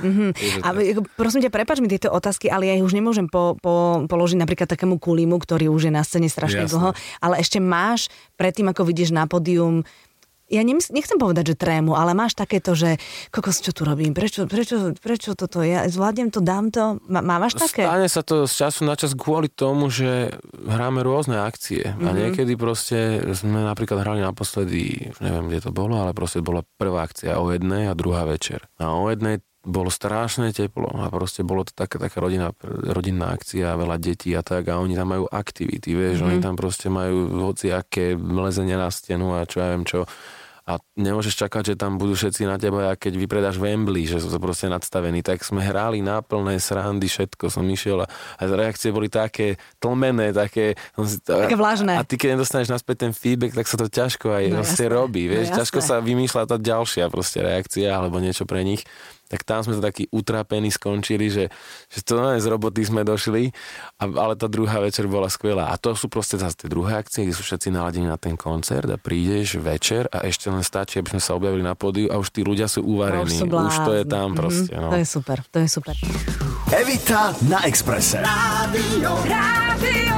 Mm-hmm. 0.00 0.64
a 0.64 0.68
prosím 1.18 1.44
ťa, 1.44 1.50
prepač 1.52 1.82
mi 1.82 1.90
tieto 1.90 2.08
otázky, 2.08 2.48
ale 2.48 2.70
ja 2.70 2.74
ich 2.78 2.84
už 2.84 2.94
nemôžem 2.96 3.28
po, 3.28 3.58
po, 3.58 4.04
položiť 4.06 4.38
napríklad 4.38 4.70
takému 4.70 4.96
kulimu, 4.96 5.36
ktorý 5.36 5.68
už 5.68 5.90
je 5.90 5.92
na 5.92 6.00
scéne 6.06 6.30
strašne 6.30 6.64
Jasne. 6.64 6.72
dlho, 6.72 6.90
ale 7.20 7.34
ešte 7.42 7.58
máš 7.58 8.08
predtým, 8.38 8.70
ako 8.70 8.86
vidíš 8.86 9.12
na 9.12 9.26
pódium 9.28 9.82
ja 10.50 10.66
nechcem 10.66 11.16
povedať, 11.16 11.54
že 11.54 11.56
trému, 11.56 11.94
ale 11.94 12.10
máš 12.10 12.34
takéto, 12.34 12.74
že 12.74 12.98
kokos, 13.30 13.62
čo 13.62 13.70
tu 13.70 13.86
robím, 13.86 14.10
prečo, 14.10 14.50
prečo, 14.50 14.90
prečo 14.98 15.38
toto, 15.38 15.62
ja 15.62 15.86
zvládnem 15.86 16.34
to, 16.34 16.42
dám 16.42 16.74
to, 16.74 16.98
Má, 17.06 17.22
máš 17.22 17.54
také? 17.54 17.86
Stane 17.86 18.10
sa 18.10 18.26
to 18.26 18.50
z 18.50 18.54
času 18.66 18.82
na 18.82 18.98
čas 18.98 19.14
kvôli 19.14 19.46
tomu, 19.46 19.86
že 19.88 20.34
hráme 20.66 21.06
rôzne 21.06 21.38
akcie 21.38 21.94
mm-hmm. 21.94 22.06
a 22.06 22.10
mhm. 22.10 22.18
niekedy 22.18 22.52
proste 22.58 23.22
sme 23.32 23.62
napríklad 23.62 24.02
hrali 24.02 24.20
naposledy, 24.20 25.14
už 25.14 25.22
neviem, 25.22 25.46
kde 25.46 25.60
to 25.62 25.70
bolo, 25.70 26.02
ale 26.02 26.10
proste 26.10 26.42
bola 26.42 26.66
prvá 26.76 27.06
akcia 27.06 27.38
o 27.38 27.46
jednej 27.54 27.86
a 27.86 27.94
druhá 27.94 28.26
večer. 28.26 28.66
A 28.82 28.90
o 28.98 29.06
jednej 29.06 29.38
bolo 29.60 29.92
strašné 29.92 30.56
teplo 30.56 30.88
a 30.88 31.12
proste 31.12 31.44
bolo 31.44 31.68
to 31.68 31.76
taká, 31.76 32.00
taká 32.00 32.16
rodina, 32.24 32.56
rodinná 32.64 33.36
akcia, 33.36 33.76
veľa 33.76 34.00
detí 34.00 34.32
a 34.32 34.40
tak 34.40 34.72
a 34.72 34.80
oni 34.80 34.96
tam 34.96 35.12
majú 35.12 35.28
aktivity, 35.28 35.92
vieš, 35.92 36.24
mm-hmm. 36.24 36.28
oni 36.32 36.38
tam 36.40 36.54
proste 36.56 36.88
majú 36.88 37.28
aké 37.68 38.16
mlezenie 38.16 38.80
na 38.80 38.88
stenu 38.88 39.36
a 39.36 39.44
čo 39.44 39.60
ja 39.60 39.76
viem 39.76 39.84
čo 39.84 40.08
a 40.70 40.78
nemôžeš 40.94 41.34
čakať, 41.34 41.74
že 41.74 41.74
tam 41.74 41.98
budú 41.98 42.14
všetci 42.14 42.46
na 42.46 42.54
teba, 42.54 42.94
a 42.94 42.98
keď 42.98 43.18
vypredáš 43.18 43.58
Wembley, 43.58 44.06
že 44.06 44.22
sú 44.22 44.30
proste 44.38 44.70
nadstavení. 44.70 45.20
Tak 45.26 45.42
sme 45.42 45.66
hrali 45.66 45.98
na 45.98 46.22
plné 46.22 46.62
srandy, 46.62 47.10
všetko 47.10 47.50
som 47.50 47.66
išiel 47.66 48.04
a, 48.04 48.06
a 48.38 48.42
reakcie 48.46 48.94
boli 48.94 49.10
také 49.10 49.58
tlmené, 49.82 50.30
také... 50.30 50.78
Také 51.26 51.58
vlážne. 51.58 51.98
A 51.98 52.06
ty 52.06 52.14
keď 52.14 52.38
nedostaneš 52.38 52.70
naspäť 52.70 53.10
ten 53.10 53.12
feedback, 53.12 53.58
tak 53.58 53.66
sa 53.66 53.74
to 53.74 53.90
ťažko 53.90 54.30
aj 54.30 54.44
no, 54.46 54.62
vlastne 54.62 54.86
robí, 54.86 55.26
vieš. 55.26 55.50
No, 55.50 55.58
ťažko 55.58 55.78
sa 55.82 55.98
vymýšľa 55.98 56.46
tá 56.46 56.56
ďalšia 56.56 57.10
proste 57.10 57.42
reakcia 57.42 57.90
alebo 57.90 58.22
niečo 58.22 58.46
pre 58.46 58.62
nich 58.62 58.86
tak 59.30 59.46
tam 59.46 59.62
sme 59.62 59.78
to 59.78 59.82
takí 59.82 60.10
utrapení 60.10 60.74
skončili, 60.74 61.30
že, 61.30 61.54
že 61.86 62.00
to 62.02 62.18
z 62.18 62.46
roboty 62.50 62.82
sme 62.82 63.06
došli, 63.06 63.54
a, 64.02 64.04
ale 64.10 64.34
tá 64.34 64.50
druhá 64.50 64.82
večer 64.82 65.06
bola 65.06 65.30
skvelá. 65.30 65.70
A 65.70 65.78
to 65.78 65.94
sú 65.94 66.10
proste 66.10 66.34
zase 66.34 66.66
tie 66.66 66.68
druhé 66.68 66.98
akcie, 66.98 67.22
kde 67.22 67.38
sú 67.38 67.46
všetci 67.46 67.70
naladení 67.70 68.10
na 68.10 68.18
ten 68.18 68.34
koncert 68.34 68.90
a 68.90 68.98
prídeš 68.98 69.62
večer 69.62 70.10
a 70.10 70.26
ešte 70.26 70.50
len 70.50 70.66
stačí, 70.66 70.98
aby 70.98 71.14
sme 71.14 71.22
sa 71.22 71.38
objavili 71.38 71.62
na 71.62 71.78
pódiu 71.78 72.10
a 72.10 72.18
už 72.18 72.34
tí 72.34 72.42
ľudia 72.42 72.66
sú 72.66 72.82
uvarení. 72.82 73.38
už, 73.38 73.46
už 73.46 73.76
to 73.86 73.92
je 73.94 74.04
tam 74.04 74.34
proste. 74.34 74.74
Mm-hmm. 74.74 74.82
No. 74.82 74.90
To 74.90 74.98
je 74.98 75.06
super, 75.06 75.38
to 75.46 75.58
je 75.62 75.68
super. 75.70 75.94
Evita 76.74 77.30
na 77.46 77.62
Expresse. 77.70 78.18
Rádio, 78.18 79.14
Rádio 79.26 80.16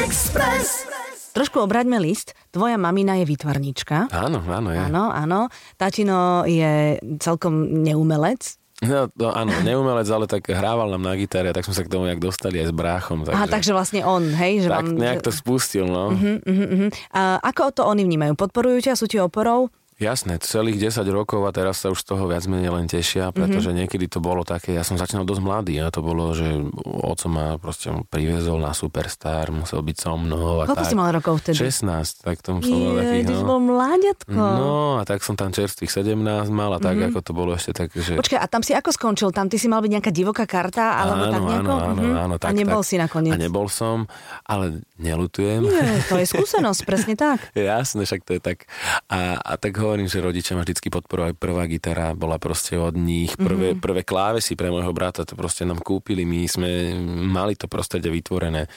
Express. 0.00 1.05
Trošku 1.36 1.60
obraťme 1.60 2.00
list. 2.00 2.32
Tvoja 2.48 2.80
mamina 2.80 3.20
je 3.20 3.28
výtvarníčka. 3.28 4.08
Áno, 4.08 4.40
áno, 4.40 4.72
je. 4.72 4.80
Áno, 4.80 5.12
áno. 5.12 5.52
Tatino 5.76 6.48
je 6.48 6.96
celkom 7.20 7.84
neumelec. 7.84 8.56
No, 8.80 9.12
no 9.12 9.36
áno, 9.36 9.52
neumelec, 9.60 10.08
ale 10.08 10.24
tak 10.24 10.48
hrával 10.48 10.88
nám 10.96 11.04
na 11.04 11.12
gitare, 11.16 11.52
tak 11.52 11.64
sme 11.64 11.76
sa 11.76 11.84
k 11.84 11.92
tomu 11.92 12.08
nejak 12.08 12.20
dostali 12.24 12.60
aj 12.60 12.68
s 12.68 12.74
bráchom. 12.76 13.24
Takže... 13.24 13.36
Aha, 13.36 13.48
takže 13.48 13.72
vlastne 13.76 14.00
on, 14.04 14.32
hej? 14.32 14.64
Že 14.64 14.68
tak 14.68 14.76
vám, 14.80 14.86
nejak 14.96 15.20
to 15.24 15.32
spustil, 15.32 15.84
no. 15.88 16.12
Uh-huh, 16.12 16.40
uh-huh. 16.40 16.88
A 17.12 17.40
ako 17.40 17.72
to 17.72 17.82
oni 17.88 18.04
vnímajú? 18.04 18.36
Podporujú 18.36 18.88
ťa, 18.88 18.96
sú 18.96 19.04
ti 19.04 19.20
oporou? 19.20 19.72
Jasné, 19.96 20.36
celých 20.44 20.92
10 20.92 21.08
rokov 21.08 21.40
a 21.40 21.50
teraz 21.56 21.80
sa 21.80 21.88
už 21.88 22.04
z 22.04 22.06
toho 22.12 22.28
viac 22.28 22.44
menej 22.44 22.68
len 22.68 22.84
tešia, 22.84 23.32
pretože 23.32 23.72
mm-hmm. 23.72 23.80
niekedy 23.88 24.06
to 24.12 24.20
bolo 24.20 24.44
také, 24.44 24.76
ja 24.76 24.84
som 24.84 25.00
začínal 25.00 25.24
dosť 25.24 25.40
mladý 25.40 25.80
a 25.80 25.88
to 25.88 26.04
bolo, 26.04 26.36
že 26.36 26.44
oco 26.84 27.26
ma 27.32 27.56
proste 27.56 27.88
priviezol 28.12 28.60
na 28.60 28.76
Superstar, 28.76 29.48
musel 29.48 29.80
byť 29.80 29.96
so 29.96 30.20
mnou. 30.20 30.60
A 30.60 30.68
Koľko 30.68 30.84
tak. 30.84 30.92
si 30.92 30.96
mal 31.00 31.08
rokov 31.16 31.40
vtedy? 31.40 31.64
16, 31.64 32.28
tak 32.28 32.44
tom 32.44 32.60
som 32.60 32.76
bol 32.76 33.00
taký, 33.00 33.24
ty 33.24 33.34
no. 33.40 33.48
bol 33.48 33.60
mláďatko. 33.64 34.36
No 34.36 34.74
a 35.00 35.02
tak 35.08 35.24
som 35.24 35.32
tam 35.32 35.56
čerstvých 35.56 35.88
17 35.88 36.12
mal 36.52 36.76
a 36.76 36.78
tak, 36.78 37.00
mm-hmm. 37.00 37.16
ako 37.16 37.18
to 37.24 37.32
bolo 37.32 37.50
ešte 37.56 37.72
tak, 37.72 37.88
že... 37.96 38.20
Počkaj, 38.20 38.36
a 38.36 38.46
tam 38.52 38.60
si 38.60 38.76
ako 38.76 38.92
skončil? 38.92 39.32
Tam 39.32 39.48
ty 39.48 39.56
si 39.56 39.64
mal 39.64 39.80
byť 39.80 39.92
nejaká 39.96 40.12
divoká 40.12 40.44
karta? 40.44 41.00
Alebo 41.00 41.24
áno, 41.24 41.32
tak 41.32 41.40
nejako? 41.40 41.56
áno, 41.56 41.72
áno, 41.72 41.94
Mhm. 41.96 42.16
áno, 42.20 42.34
tak, 42.36 42.48
A 42.48 42.52
nebol 42.52 42.84
tak. 42.84 42.88
si 42.92 42.94
nakoniec? 43.00 43.32
A 43.32 43.40
nebol 43.40 43.66
som, 43.72 44.04
ale 44.44 44.84
nelutujem. 45.00 45.64
Nie, 45.64 46.04
to 46.04 46.20
je 46.20 46.28
skúsenosť, 46.28 46.80
presne 46.84 47.16
tak. 47.16 47.48
Jasné, 47.56 48.04
však 48.04 48.20
to 48.28 48.36
je 48.36 48.40
tak. 48.44 48.68
A, 49.08 49.40
a 49.40 49.52
tak 49.56 49.85
hovorím, 49.86 50.10
že 50.10 50.18
rodičia 50.18 50.58
ma 50.58 50.66
vždycky 50.66 50.90
podporovali. 50.90 51.38
Prvá 51.38 51.64
gitara 51.70 52.12
bola 52.12 52.36
proste 52.36 52.74
od 52.76 52.98
nich. 52.98 53.32
Prvé, 53.38 53.72
mm-hmm. 53.72 53.82
prvé 53.82 54.02
klávesy 54.02 54.58
pre 54.58 54.68
môjho 54.68 54.90
brata 54.90 55.22
to 55.22 55.38
proste 55.38 55.62
nám 55.62 55.78
kúpili. 55.80 56.26
My 56.26 56.44
sme 56.50 56.92
mali 57.24 57.54
to 57.54 57.70
prostredie 57.70 58.10
vytvorené. 58.10 58.68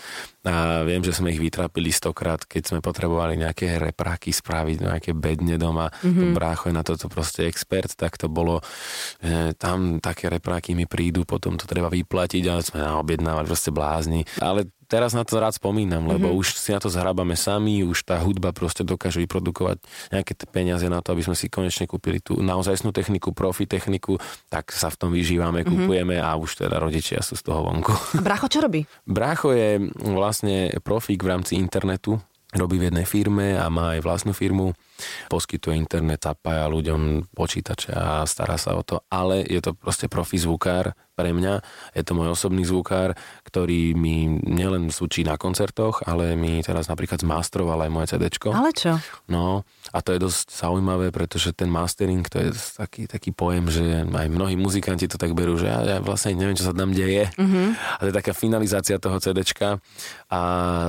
A 0.47 0.87
viem, 0.87 1.03
že 1.03 1.11
sme 1.11 1.35
ich 1.35 1.41
vytrápili 1.41 1.91
stokrát, 1.91 2.39
keď 2.45 2.71
sme 2.71 2.79
potrebovali 2.79 3.35
nejaké 3.35 3.75
repráky 3.75 4.31
spraviť, 4.31 4.77
nejaké 4.87 5.11
bedne 5.11 5.59
doma. 5.59 5.91
Mm-hmm. 5.91 6.31
Brácho 6.31 6.71
je 6.71 6.77
na 6.77 6.85
toto 6.87 7.11
proste 7.11 7.43
expert, 7.49 7.91
tak 7.99 8.15
to 8.15 8.31
bolo, 8.31 8.63
že 9.19 9.53
tam 9.59 9.99
také 9.99 10.31
repráky 10.31 10.73
mi 10.77 10.87
prídu, 10.87 11.27
potom 11.27 11.59
to 11.59 11.67
treba 11.67 11.91
vyplatiť, 11.91 12.43
ale 12.47 12.61
sme 12.63 12.79
objednávali 13.03 13.45
proste 13.51 13.75
blázni. 13.75 14.23
Ale 14.39 14.71
teraz 14.89 15.13
na 15.13 15.21
to 15.21 15.37
rád 15.37 15.53
spomínam, 15.53 16.09
lebo 16.09 16.33
mm-hmm. 16.33 16.41
už 16.41 16.57
si 16.57 16.73
na 16.73 16.81
to 16.81 16.89
zhrabame 16.89 17.37
sami, 17.37 17.85
už 17.85 18.09
tá 18.09 18.17
hudba 18.17 18.49
proste 18.49 18.81
dokáže 18.81 19.21
vyprodukovať 19.21 19.77
nejaké 20.09 20.33
peniaze 20.49 20.89
na 20.89 21.05
to, 21.05 21.13
aby 21.13 21.21
sme 21.21 21.37
si 21.37 21.45
konečne 21.47 21.85
kúpili 21.85 22.17
tú 22.17 22.41
naozajstnú 22.41 22.89
techniku, 22.89 23.29
profi 23.31 23.69
techniku, 23.69 24.17
tak 24.49 24.73
sa 24.73 24.89
v 24.89 24.97
tom 24.97 25.09
vyžívame, 25.13 25.61
mm-hmm. 25.61 25.85
kupujeme 25.85 26.15
a 26.17 26.33
už 26.33 26.65
teda 26.65 26.81
rodičia 26.81 27.21
sú 27.21 27.37
z 27.37 27.45
toho 27.45 27.61
vonku. 27.69 27.93
A 28.17 28.21
Bracho 28.25 28.49
čo 28.49 28.65
robí? 28.65 28.81
Brácho 29.05 29.53
je 29.53 29.93
vlastne 30.01 30.73
profík 30.81 31.21
v 31.21 31.37
rámci 31.37 31.53
internetu, 31.61 32.17
robí 32.57 32.81
v 32.81 32.89
jednej 32.89 33.05
firme 33.05 33.53
a 33.53 33.69
má 33.69 33.93
aj 33.93 34.01
vlastnú 34.01 34.33
firmu, 34.33 34.73
poskytuje 35.31 35.75
internet, 35.75 36.23
zapája 36.25 36.67
ľuďom 36.71 37.31
počítače 37.31 37.93
a 37.93 38.23
stará 38.25 38.59
sa 38.59 38.75
o 38.75 38.83
to, 38.83 39.01
ale 39.11 39.43
je 39.45 39.61
to 39.63 39.75
proste 39.75 40.07
profi 40.11 40.37
zvukár 40.39 40.95
pre 41.19 41.35
mňa, 41.35 41.59
je 41.91 42.03
to 42.07 42.15
môj 42.15 42.31
osobný 42.31 42.63
zvukár, 42.63 43.11
ktorý 43.43 43.91
mi 43.91 44.39
nielen 44.39 44.87
zvučí 44.87 45.27
na 45.27 45.35
koncertoch, 45.35 45.99
ale 46.07 46.39
mi 46.39 46.63
teraz 46.63 46.87
napríklad 46.87 47.19
zmastroval 47.19 47.83
aj 47.83 47.91
moje 47.91 48.07
CDčko. 48.15 48.55
Ale 48.55 48.71
čo? 48.71 48.95
No 49.27 49.67
a 49.91 49.99
to 49.99 50.15
je 50.15 50.23
dosť 50.23 50.47
zaujímavé, 50.47 51.11
pretože 51.11 51.51
ten 51.51 51.67
mastering 51.67 52.23
to 52.23 52.39
je 52.39 52.55
taký, 52.55 53.03
taký 53.11 53.35
pojem, 53.35 53.67
že 53.67 54.07
aj 54.07 54.31
mnohí 54.31 54.55
muzikanti 54.55 55.11
to 55.11 55.19
tak 55.19 55.35
berú, 55.35 55.59
že 55.59 55.67
ja, 55.67 55.83
ja 55.83 55.97
vlastne 55.99 56.39
neviem, 56.39 56.55
čo 56.55 56.63
sa 56.63 56.71
tam 56.71 56.95
deje. 56.95 57.27
Mm-hmm. 57.35 57.67
A 57.75 57.99
to 57.99 58.07
je 58.07 58.15
taká 58.15 58.31
finalizácia 58.31 58.95
toho 58.95 59.19
CDčka 59.19 59.83
a 60.31 60.39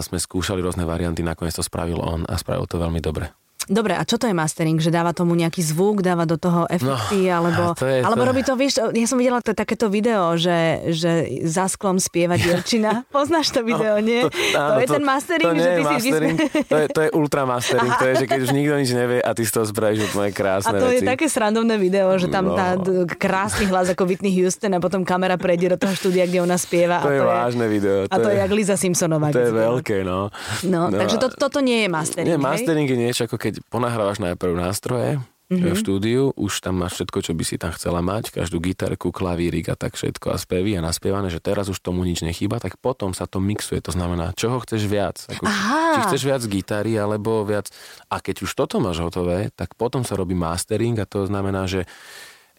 sme 0.07 0.23
skúšali 0.23 0.63
rôzne 0.63 0.87
varianty, 0.87 1.27
nakoniec 1.27 1.59
to 1.59 1.67
spravil 1.67 1.99
on 2.07 2.23
a 2.31 2.39
spravil 2.39 2.71
to 2.71 2.79
veľmi 2.79 3.03
dobre. 3.03 3.40
Dobre, 3.63 3.93
a 3.93 4.03
čo 4.03 4.17
to 4.17 4.25
je 4.25 4.33
mastering? 4.33 4.77
Že 4.77 4.91
dáva 4.91 5.13
tomu 5.13 5.33
nejaký 5.33 5.61
zvuk, 5.61 6.01
dáva 6.01 6.25
do 6.25 6.35
toho 6.35 6.65
efekty, 6.67 7.29
No, 7.29 7.37
alebo, 7.39 7.63
a 7.67 7.75
to 7.75 7.85
je 7.85 7.99
alebo 8.01 8.23
to- 8.23 8.29
robí 8.29 8.43
to, 8.43 8.55
vieš, 8.55 8.73
ja 8.81 9.05
som 9.05 9.15
videla 9.15 9.39
to, 9.39 9.53
takéto 9.53 9.87
video, 9.87 10.35
že, 10.35 10.59
že 10.91 11.11
za 11.45 11.67
sklom 11.67 11.97
spieva 11.97 12.35
dievčina. 12.35 13.05
Poznáš 13.15 13.51
to 13.51 13.61
video, 13.61 13.99
nie? 13.99 14.25
To, 14.25 14.33
áno, 14.57 14.79
je 14.79 14.89
ten 14.89 15.05
mastering, 15.05 15.45
to 15.45 15.53
nie 15.53 15.61
že 15.61 15.69
je 15.69 15.77
ty 15.77 15.83
si 15.83 15.87
mastering, 15.87 16.37
vysme... 16.37 16.63
to, 16.65 16.77
je, 16.77 16.87
to 16.89 17.01
je 17.01 17.11
ultra 17.13 17.43
mastering, 17.45 17.91
to 17.93 18.05
je, 18.07 18.15
že 18.17 18.27
keď 18.27 18.39
už 18.41 18.51
nikto 18.51 18.75
nič 18.77 18.91
nevie 18.91 19.19
a 19.19 19.31
ty 19.31 19.43
z 19.43 19.53
toho 19.53 19.65
spravíš 19.65 20.01
úplne 20.09 20.29
A 20.29 20.35
krásne 20.35 20.73
to 20.73 20.87
veci. 20.87 20.97
je 20.97 21.01
také 21.07 21.27
srandovné 21.27 21.77
video, 21.77 22.09
že 22.13 22.27
tam 22.27 22.45
No. 22.47 22.57
tá 22.57 22.75
krásny 23.13 23.67
hlas 23.67 23.87
ako 23.89 24.03
Whitney 24.05 24.33
Houston 24.33 24.73
a 24.73 24.81
potom 24.81 25.03
kamera 25.03 25.37
prejde 25.37 25.69
do 25.69 25.79
toho 25.79 25.93
štúdia, 25.93 26.25
kde 26.25 26.41
ona 26.41 26.57
spieva. 26.57 26.99
To 26.99 27.07
a 27.07 27.13
je 27.13 27.21
vážne 27.21 27.67
video. 27.67 27.97
A 28.05 28.17
to 28.17 28.27
je 28.27 28.37
jak 28.37 28.51
Liza 28.51 28.75
Simpsonová. 28.75 29.31
To 29.31 29.39
je 29.39 29.53
veľké, 29.53 30.03
no. 30.03 30.33
No, 30.65 30.89
No 30.89 30.97
takže 30.97 31.17
a- 31.17 31.23
to, 31.23 31.29
toto 31.31 31.59
nie 31.61 31.85
je 31.85 31.89
mastering, 31.89 32.27
Nie, 32.27 32.35
mastering 32.37 32.85
je 32.85 32.99
niečo 32.99 33.23
ako 33.25 33.37
keď 33.37 33.50
ponahrávaš 33.73 34.23
najprv 34.23 34.55
nástroje 34.55 35.19
Mhm. 35.51 35.67
mm-hmm. 35.67 35.75
v 35.75 35.83
štúdiu, 35.83 36.23
už 36.39 36.63
tam 36.63 36.79
máš 36.79 37.03
všetko, 37.03 37.19
čo 37.27 37.33
by 37.35 37.43
si 37.43 37.59
tam 37.59 37.75
chcela 37.75 37.99
mať, 37.99 38.31
každú 38.31 38.63
gitarku, 38.63 39.11
klavírik 39.11 39.67
a 39.67 39.75
tak 39.75 39.99
všetko 39.99 40.31
a 40.31 40.39
spevy 40.39 40.79
a 40.79 40.81
naspievané, 40.81 41.27
že 41.27 41.43
teraz 41.43 41.67
už 41.67 41.83
tomu 41.83 42.07
nič 42.07 42.23
nechýba, 42.23 42.63
tak 42.63 42.79
potom 42.79 43.11
sa 43.11 43.27
to 43.27 43.43
mixuje, 43.43 43.83
to 43.83 43.91
znamená, 43.91 44.31
čoho 44.39 44.63
chceš 44.63 44.87
viac. 44.87 45.19
Ako, 45.27 45.43
Aha. 45.51 45.99
či 45.99 46.01
chceš 46.07 46.23
viac 46.23 46.43
gitary, 46.47 46.95
alebo 46.95 47.43
viac... 47.43 47.67
A 48.07 48.23
keď 48.23 48.47
už 48.47 48.51
toto 48.55 48.79
máš 48.79 49.03
hotové, 49.03 49.51
tak 49.51 49.75
potom 49.75 50.07
sa 50.07 50.15
robí 50.15 50.39
mastering 50.39 50.95
a 51.03 51.07
to 51.11 51.27
znamená, 51.27 51.67
že 51.67 51.83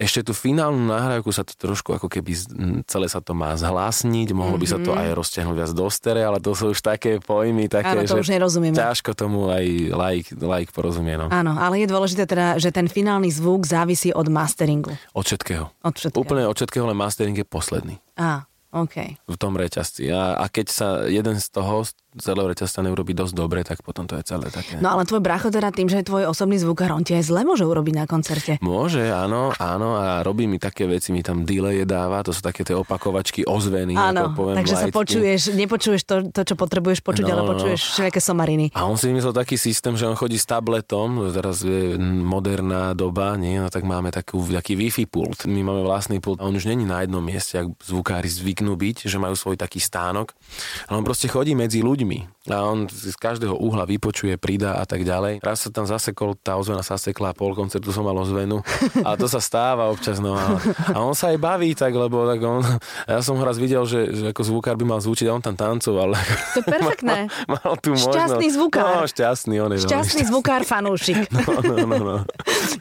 ešte 0.01 0.25
tú 0.25 0.33
finálnu 0.33 0.89
nahrávku 0.89 1.29
sa 1.29 1.45
to 1.45 1.53
trošku 1.53 1.93
ako 1.93 2.09
keby 2.09 2.33
celé 2.89 3.05
sa 3.05 3.21
to 3.21 3.37
má 3.37 3.53
zhlásniť, 3.53 4.33
mohlo 4.33 4.57
by 4.57 4.65
sa 4.65 4.81
to 4.81 4.91
aj 4.91 5.13
rozťahnuť 5.13 5.53
viac 5.53 5.71
do 5.71 5.85
stere, 5.87 6.25
ale 6.25 6.41
to 6.41 6.51
sú 6.51 6.73
už 6.73 6.81
také 6.81 7.21
pojmy, 7.21 7.69
také, 7.69 7.93
Mhm. 7.93 7.95
Áno, 7.95 8.01
to 8.03 8.15
že 8.17 8.21
už 8.21 8.29
nerozumieme. 8.33 8.73
ťažko 8.73 9.13
tomu 9.13 9.47
aj 9.47 9.65
laik, 9.93 10.25
laik 10.33 10.69
porozumie. 10.71 11.13
No. 11.15 11.29
Áno, 11.29 11.53
ale 11.53 11.79
je 11.79 11.87
dôležité 11.87 12.25
teda, 12.25 12.57
že 12.57 12.69
ten 12.69 12.89
finálny 12.89 13.29
zvuk 13.29 13.61
závisí 13.63 14.09
od 14.09 14.25
masteringu. 14.25 14.97
Od 15.13 15.21
všetkého. 15.21 15.69
Od 15.69 15.93
všetkého. 15.93 16.17
Úplne 16.17 16.49
od 16.49 16.55
všetkého, 16.55 16.83
len 16.83 16.97
mastering 16.97 17.37
je 17.37 17.45
posledný 17.45 18.01
Á, 18.17 18.45
OK. 18.71 18.95
v 19.27 19.35
tom 19.35 19.59
reťazci. 19.59 20.07
A, 20.11 20.39
a 20.39 20.45
keď 20.47 20.67
sa 20.71 20.87
jeden 21.07 21.37
z 21.39 21.47
toho 21.51 21.83
z 21.83 21.91
celého 22.19 22.51
reťazca 22.51 22.83
neurobi 22.83 23.15
dosť 23.15 23.33
dobre, 23.35 23.63
tak 23.63 23.79
potom 23.87 24.03
to 24.03 24.19
je 24.19 24.23
celé 24.27 24.51
také. 24.51 24.75
No 24.83 24.91
ale 24.91 25.07
tvoj 25.07 25.23
bracho 25.23 25.47
teda 25.47 25.71
tým, 25.71 25.87
že 25.87 26.03
je 26.03 26.11
tvoj 26.11 26.27
osobný 26.27 26.59
zvukár, 26.59 26.91
on 26.91 27.07
ti 27.07 27.15
aj 27.15 27.23
zle 27.23 27.47
môže 27.47 27.63
urobiť 27.63 27.95
na 27.95 28.03
koncerte. 28.03 28.59
Môže, 28.59 29.07
áno, 29.15 29.55
áno 29.55 29.95
a 29.95 30.19
robí 30.19 30.43
mi 30.43 30.59
také 30.59 30.91
veci, 30.91 31.15
mi 31.15 31.23
tam 31.23 31.47
delay 31.47 31.87
dáva, 31.87 32.19
to 32.19 32.35
sú 32.35 32.43
také 32.43 32.67
tie 32.67 32.75
opakovačky 32.75 33.47
ozveny, 33.47 33.95
Áno, 33.95 34.27
ako 34.27 34.43
poviem 34.43 34.55
takže 34.59 34.75
sa 34.75 34.87
počuješ, 34.91 35.41
nepočuješ 35.55 36.01
to, 36.03 36.15
to, 36.35 36.41
čo 36.43 36.55
potrebuješ 36.59 36.99
počuť, 36.99 37.23
No, 37.23 37.31
ale 37.31 37.41
no. 37.47 37.49
počuješ 37.55 37.79
všelijaké 37.95 38.19
somariny. 38.19 38.65
A 38.75 38.83
on 38.83 38.99
si 38.99 39.07
vymyslel 39.07 39.31
taký 39.31 39.55
systém, 39.55 39.95
že 39.95 40.03
on 40.03 40.19
chodí 40.19 40.35
s 40.35 40.43
tabletom, 40.43 41.31
teraz 41.31 41.63
je 41.63 41.95
moderná 42.03 42.91
doba, 42.91 43.39
nie, 43.39 43.55
no 43.55 43.71
tak 43.71 43.87
máme 43.87 44.11
takú, 44.11 44.43
taký 44.51 44.75
Wi-Fi 44.75 45.07
pult, 45.07 45.47
my 45.47 45.63
máme 45.63 45.87
vlastný 45.87 46.19
pult 46.19 46.43
a 46.43 46.47
on 46.47 46.59
už 46.59 46.67
není 46.67 46.83
na 46.83 47.07
jednom 47.07 47.23
mieste, 47.23 47.63
ak 47.63 47.71
zvukári 47.79 48.27
zvyknú 48.61 48.77
byť, 48.77 49.09
že 49.09 49.17
majú 49.17 49.33
svoj 49.33 49.57
taký 49.57 49.81
stánok, 49.81 50.37
ale 50.85 51.01
on 51.01 51.05
proste 51.05 51.25
chodí 51.25 51.57
medzi 51.57 51.81
ľuďmi 51.81 52.45
a 52.53 52.61
on 52.61 52.85
z 52.85 53.17
každého 53.17 53.57
uhla 53.57 53.89
vypočuje, 53.89 54.37
pridá 54.37 54.77
a 54.77 54.85
tak 54.85 55.01
ďalej. 55.01 55.41
Raz 55.41 55.65
sa 55.65 55.69
tam 55.73 55.89
zasekol, 55.89 56.37
tá 56.37 56.61
ozvena 56.61 56.85
sa 56.85 57.01
sekla 57.01 57.33
a 57.33 57.37
pol 57.37 57.57
koncertu 57.57 57.89
som 57.89 58.05
mal 58.05 58.13
ozvenu 58.21 58.61
a 59.01 59.17
to 59.17 59.25
sa 59.25 59.41
stáva 59.41 59.89
občas, 59.89 60.21
no 60.21 60.37
a, 60.37 60.61
a 60.93 60.97
on 61.01 61.17
sa 61.17 61.33
aj 61.33 61.41
baví 61.41 61.73
tak, 61.73 61.97
lebo 61.97 62.29
tak 62.29 62.37
on, 62.45 62.61
ja 63.09 63.25
som 63.25 63.33
ho 63.33 63.43
raz 63.43 63.57
videl, 63.57 63.81
že, 63.89 64.13
že 64.13 64.23
ako 64.29 64.41
zvukár 64.45 64.77
by 64.77 64.85
mal 64.85 64.99
zvučiť 65.01 65.25
a 65.25 65.33
on 65.33 65.41
tam 65.41 65.57
tancoval. 65.57 66.13
To 66.13 66.59
je 66.61 66.65
perfektné. 66.65 67.17
mal, 67.49 67.57
mal 67.65 67.73
tú 67.81 67.97
Šťastný 67.97 68.47
zvukár. 68.53 69.01
No, 69.01 69.09
šťastný, 69.09 69.55
on 69.57 69.73
je 69.73 69.77
veľmi 69.81 69.89
Šťastný 69.89 70.23
zvukár 70.29 70.61
fanúšik. 70.61 71.25
No, 71.41 71.57
no, 71.63 71.75
no, 71.87 71.97
no. 71.97 72.17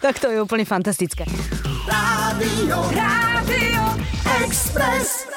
tak 0.05 0.21
to 0.21 0.29
je 0.29 0.37
úplne 0.43 0.69
fantastické. 0.69 1.25
Rádio, 1.89 2.77
Rádio 2.93 3.83
Express. 4.45 5.31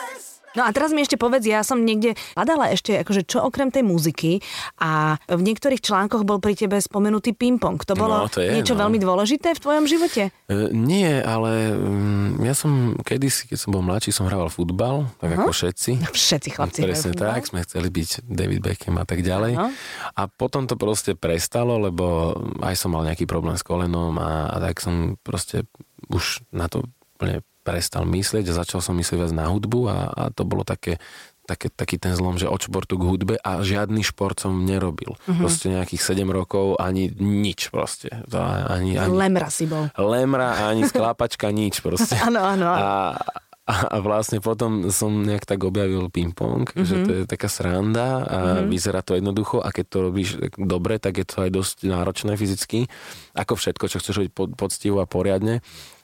No 0.54 0.62
a 0.66 0.70
teraz 0.70 0.94
mi 0.94 1.02
ešte 1.02 1.18
povedz, 1.18 1.46
ja 1.50 1.66
som 1.66 1.82
niekde 1.82 2.14
hľadala 2.38 2.74
ešte, 2.74 3.02
akože 3.02 3.26
čo 3.26 3.42
okrem 3.42 3.74
tej 3.74 3.82
muziky 3.82 4.40
a 4.78 5.18
v 5.26 5.42
niektorých 5.42 5.82
článkoch 5.82 6.24
bol 6.26 6.38
pri 6.38 6.54
tebe 6.54 6.78
spomenutý 6.78 7.34
ping-pong. 7.34 7.82
To 7.90 7.94
bolo 7.98 8.26
No, 8.26 8.30
to 8.30 8.46
je, 8.46 8.54
niečo 8.54 8.78
no. 8.78 8.86
veľmi 8.86 9.02
dôležité 9.02 9.58
v 9.58 9.60
tvojom 9.60 9.86
živote? 9.90 10.30
E, 10.30 10.70
nie, 10.72 11.10
ale 11.10 11.74
mm, 11.74 12.46
ja 12.46 12.54
som 12.54 12.94
kedysi, 13.02 13.50
keď 13.50 13.58
som 13.58 13.70
bol 13.74 13.82
mladší, 13.82 14.14
som 14.14 14.30
hrával 14.30 14.54
futbal, 14.54 15.10
tak 15.18 15.34
ako 15.34 15.50
všetci. 15.50 15.92
Všetci 16.14 16.50
chlapci 16.54 16.80
Presne 16.86 17.12
hrajú 17.18 17.20
tak, 17.20 17.42
sme 17.50 17.60
chceli 17.66 17.90
byť 17.90 18.10
David 18.30 18.62
Beckham 18.62 18.96
a 19.02 19.06
tak 19.06 19.26
ďalej. 19.26 19.58
Áno. 19.58 19.70
A 20.14 20.22
potom 20.30 20.70
to 20.70 20.78
proste 20.78 21.18
prestalo, 21.18 21.82
lebo 21.82 22.38
aj 22.62 22.78
som 22.78 22.94
mal 22.94 23.04
nejaký 23.04 23.26
problém 23.26 23.58
s 23.58 23.66
kolenom 23.66 24.16
a, 24.22 24.54
a 24.54 24.58
tak 24.62 24.80
som 24.80 25.18
proste 25.20 25.66
už 26.08 26.46
na 26.54 26.70
to 26.70 26.86
úplne 27.18 27.42
prestal 27.64 28.04
myslieť 28.04 28.52
a 28.52 28.58
začal 28.60 28.84
som 28.84 28.94
myslieť 29.00 29.18
viac 29.24 29.34
na 29.34 29.48
hudbu 29.48 29.80
a, 29.88 29.98
a 30.12 30.24
to 30.30 30.44
bolo 30.44 30.68
také, 30.68 31.00
také, 31.48 31.72
taký 31.72 31.96
ten 32.00 32.16
zlom, 32.16 32.36
že 32.36 32.48
od 32.48 32.60
športu 32.60 32.96
k 33.00 33.08
hudbe 33.08 33.36
a 33.40 33.64
žiadny 33.64 34.04
šport 34.04 34.40
som 34.40 34.64
nerobil. 34.64 35.16
Mhm. 35.16 35.28
Uh-huh. 35.28 35.42
Proste 35.48 35.72
nejakých 35.72 36.02
7 36.04 36.28
rokov 36.28 36.76
ani 36.80 37.12
nič 37.16 37.72
proste. 37.72 38.12
To 38.32 38.40
ani, 38.44 39.00
ani, 39.00 39.12
Lemra 39.12 39.48
si 39.48 39.68
bol. 39.68 39.88
lemra, 39.96 40.68
ani 40.68 40.84
sklápačka, 40.88 41.52
nič 41.52 41.80
proste. 41.80 42.16
Áno, 42.28 42.40
áno, 42.40 42.68
áno. 42.68 43.16
A, 43.64 43.96
a 43.96 44.04
vlastne 44.04 44.44
potom 44.44 44.92
som 44.92 45.24
nejak 45.24 45.48
tak 45.48 45.64
objavil 45.64 46.12
ping-pong, 46.12 46.68
mm-hmm. 46.68 46.84
že 46.84 46.96
to 47.08 47.12
je 47.16 47.24
taká 47.24 47.48
sranda 47.48 48.28
a 48.28 48.38
mm-hmm. 48.60 48.68
vyzerá 48.68 49.00
to 49.00 49.16
jednoducho 49.16 49.64
a 49.64 49.72
keď 49.72 49.86
to 49.88 49.98
robíš 50.04 50.30
dobre, 50.60 51.00
tak 51.00 51.16
je 51.16 51.24
to 51.24 51.48
aj 51.48 51.50
dosť 51.56 51.88
náročné 51.88 52.36
fyzicky, 52.36 52.92
ako 53.32 53.56
všetko, 53.56 53.88
čo 53.88 54.04
chceš 54.04 54.20
robiť 54.20 54.32
pod, 54.36 54.50
poctivo 54.60 55.00
a 55.00 55.08
poriadne. 55.08 55.64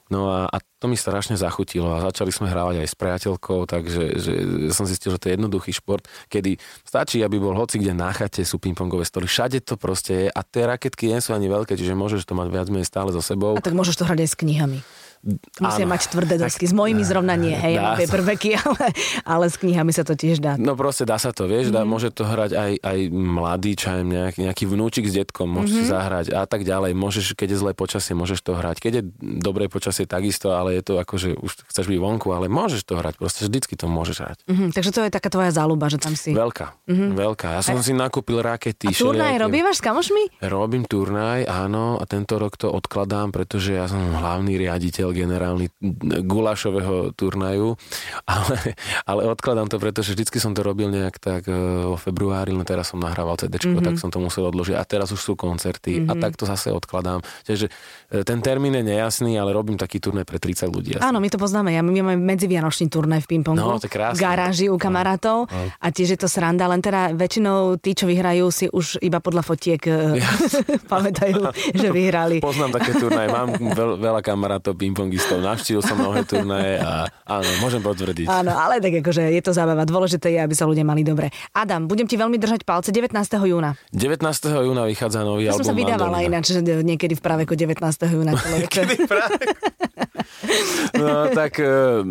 No 0.09 0.33
a, 0.33 0.49
a 0.49 0.57
to 0.81 0.89
mi 0.89 0.97
strašne 0.97 1.37
zachutilo 1.37 1.93
a 1.93 2.01
začali 2.01 2.33
sme 2.33 2.49
hrávať 2.49 2.81
aj 2.81 2.87
s 2.89 2.95
priateľkou, 2.97 3.69
takže 3.69 4.03
že 4.17 4.33
som 4.73 4.89
zistil, 4.89 5.13
že 5.13 5.21
to 5.21 5.29
je 5.29 5.33
jednoduchý 5.37 5.71
šport, 5.71 6.01
kedy 6.33 6.57
stačí, 6.81 7.21
aby 7.21 7.37
bol 7.37 7.53
hoci 7.53 7.77
kde 7.77 7.93
na 7.93 8.09
chate, 8.09 8.41
sú 8.41 8.57
pingpongové 8.57 9.05
stoly, 9.05 9.29
všade 9.29 9.61
to 9.61 9.77
proste 9.77 10.13
je 10.25 10.27
a 10.33 10.41
tie 10.41 10.65
raketky 10.65 11.13
nie 11.13 11.21
sú 11.21 11.37
ani 11.37 11.45
veľké, 11.45 11.77
čiže 11.77 11.93
môžeš 11.93 12.25
to 12.25 12.33
mať 12.33 12.47
viac 12.49 12.67
menej 12.73 12.89
stále 12.89 13.13
so 13.13 13.21
sebou. 13.21 13.53
A 13.53 13.61
tak 13.61 13.77
môžeš 13.77 14.01
to 14.01 14.07
hrať 14.09 14.25
aj 14.25 14.29
s 14.33 14.35
knihami. 14.41 14.79
Musia 15.59 15.83
áno, 15.83 15.91
mať 15.91 16.15
tvrdé 16.15 16.39
dosky. 16.39 16.63
S 16.63 16.71
mojimi 16.71 17.03
zrovna 17.03 17.35
nie, 17.35 17.51
hej, 17.63 17.75
ja 17.75 17.99
ale, 18.67 18.85
ale 19.27 19.45
s 19.51 19.59
knihami 19.59 19.91
sa 19.91 20.07
to 20.07 20.15
tiež 20.15 20.39
dá. 20.39 20.55
No 20.55 20.79
proste 20.79 21.03
dá 21.03 21.19
sa 21.19 21.35
to, 21.35 21.43
vieš, 21.43 21.75
dá, 21.75 21.83
mm. 21.83 21.89
môže 21.89 22.09
to 22.15 22.23
hrať 22.23 22.55
aj, 22.55 22.71
aj 22.79 22.99
mladý, 23.11 23.75
čajem, 23.75 24.07
nejaký, 24.07 24.39
nejaký 24.47 24.63
vnúčik 24.63 25.05
s 25.11 25.19
detkom, 25.19 25.51
môže 25.51 25.75
mm-hmm. 25.75 25.87
si 25.87 25.91
zahrať 25.91 26.25
a 26.31 26.47
tak 26.47 26.63
ďalej. 26.63 26.95
Môžeš, 26.95 27.35
keď 27.35 27.55
je 27.55 27.57
zlé 27.59 27.71
počasie, 27.75 28.15
môžeš 28.15 28.39
to 28.39 28.55
hrať. 28.55 28.79
Keď 28.79 28.93
je 28.95 29.03
dobré 29.19 29.67
počasie, 29.67 30.07
takisto, 30.07 30.55
ale 30.55 30.79
je 30.79 30.83
to 30.87 30.93
ako, 30.95 31.15
že 31.19 31.29
už 31.35 31.51
chceš 31.67 31.85
byť 31.91 31.99
vonku, 31.99 32.31
ale 32.31 32.47
môžeš 32.47 32.87
to 32.87 32.95
hrať, 32.95 33.19
proste 33.19 33.43
vždycky 33.43 33.75
to 33.75 33.91
môžeš 33.91 34.17
hrať. 34.23 34.37
Mm-hmm, 34.47 34.69
takže 34.71 34.91
to 34.95 34.99
je 35.03 35.11
taká 35.11 35.27
tvoja 35.27 35.51
záľuba, 35.51 35.91
že 35.91 35.99
tam 35.99 36.15
si... 36.15 36.31
Veľká, 36.31 36.79
mm-hmm. 36.87 37.09
veľká. 37.11 37.47
Ja 37.59 37.61
som 37.61 37.77
a... 37.77 37.83
si 37.83 37.91
nakúpil 37.91 38.39
rakety. 38.39 38.87
A 38.87 38.95
turnaj 38.95 39.35
robívaš 39.35 39.79
s 39.79 39.83
kamošmi? 39.83 40.39
Robím 40.47 40.87
turnaj, 40.87 41.43
áno, 41.43 41.99
a 41.99 42.03
tento 42.07 42.39
rok 42.39 42.55
to 42.55 42.71
odkladám, 42.71 43.35
pretože 43.35 43.75
ja 43.75 43.85
som 43.91 43.99
hlavný 43.99 44.55
riaditeľ, 44.55 45.08
generálny 45.11 45.71
gulašového 46.25 47.13
turnaju, 47.13 47.75
ale, 48.25 48.57
ale 49.05 49.21
odkladám 49.29 49.67
to, 49.67 49.77
pretože 49.81 50.13
vždycky 50.13 50.37
som 50.37 50.53
to 50.53 50.61
robil 50.65 50.89
nejak 50.91 51.17
tak 51.17 51.47
e, 51.47 51.53
vo 51.85 51.97
februári, 51.99 52.55
no 52.55 52.63
teraz 52.63 52.91
som 52.91 52.99
nahrával 52.99 53.37
CD, 53.37 53.59
mm-hmm. 53.59 53.85
tak 53.85 53.95
som 53.97 54.09
to 54.09 54.19
musel 54.21 54.47
odložiť 54.49 54.75
a 54.75 54.83
teraz 54.83 55.13
už 55.13 55.21
sú 55.21 55.33
koncerty 55.35 56.03
mm-hmm. 56.03 56.11
a 56.11 56.13
tak 56.17 56.35
to 56.35 56.45
zase 56.45 56.73
odkladám. 56.73 57.21
Takže 57.45 57.67
e, 58.09 58.23
ten 58.23 58.39
termín 58.39 58.75
je 58.77 58.83
nejasný, 58.83 59.37
ale 59.37 59.53
robím 59.55 59.75
taký 59.75 60.01
turnaj 60.01 60.25
pre 60.25 60.41
30 60.41 60.69
ľudí. 60.71 60.91
Jasný. 60.97 61.05
Áno, 61.05 61.17
my 61.19 61.29
to 61.29 61.37
poznáme. 61.37 61.73
Ja, 61.73 61.81
my 61.85 61.91
máme 61.91 62.19
medzivianočný 62.19 62.89
turnaj 62.89 63.25
v 63.25 63.37
pingpongu. 63.37 63.59
No, 63.59 63.81
to 63.81 63.89
v 63.89 64.19
garáži 64.19 64.71
u 64.71 64.77
kamarátov 64.79 65.47
no, 65.47 65.53
no. 65.53 65.69
a 65.69 65.87
tiež 65.91 66.15
je 66.15 66.19
to 66.19 66.27
sranda, 66.31 66.65
len 66.69 66.81
teda 66.81 67.13
väčšinou 67.13 67.77
tí, 67.81 67.93
čo 67.93 68.07
vyhrajú, 68.09 68.45
si 68.49 68.65
už 68.69 69.01
iba 69.03 69.19
podľa 69.19 69.43
fotiek 69.45 69.81
e, 69.85 70.21
ja. 70.21 70.29
pamätajú, 70.93 71.51
že 71.73 71.87
vyhrali. 71.89 72.37
Poznám 72.39 72.79
také 72.79 72.95
turnaje, 72.97 73.29
mám 73.31 73.49
veľ, 73.55 73.99
veľa 73.99 74.21
kamarátov 74.23 74.73
pingpongistov, 74.99 75.39
navštívil 75.39 75.79
som 75.79 75.95
mnohé 75.95 76.27
turnaje 76.27 76.75
a 76.83 77.07
áno, 77.23 77.47
môžem 77.63 77.79
potvrdiť. 77.79 78.27
Áno, 78.27 78.51
ale 78.51 78.83
tak 78.83 78.99
akože 78.99 79.31
je 79.31 79.39
to 79.39 79.55
zábava. 79.55 79.87
Dôležité 79.87 80.35
je, 80.35 80.39
aby 80.43 80.51
sa 80.51 80.67
ľudia 80.67 80.83
mali 80.83 81.07
dobre. 81.07 81.31
Adam, 81.55 81.87
budem 81.87 82.03
ti 82.03 82.19
veľmi 82.19 82.35
držať 82.35 82.67
palce 82.67 82.91
19. 82.91 83.15
júna. 83.47 83.79
19. 83.95 84.19
júna 84.43 84.83
vychádza 84.91 85.23
nový 85.23 85.47
ja 85.47 85.55
album. 85.55 85.63
som 85.63 85.71
sa 85.71 85.79
vydávala 85.79 86.19
Mandolina. 86.19 86.43
ináč, 86.43 86.51
že 86.51 86.59
niekedy 86.83 87.15
v 87.15 87.21
práveku 87.23 87.55
19. 87.55 87.79
júna. 88.11 88.35
niekedy 88.59 89.07
v 89.07 89.11
No 90.99 91.31
tak 91.31 91.63
eh, 91.63 92.03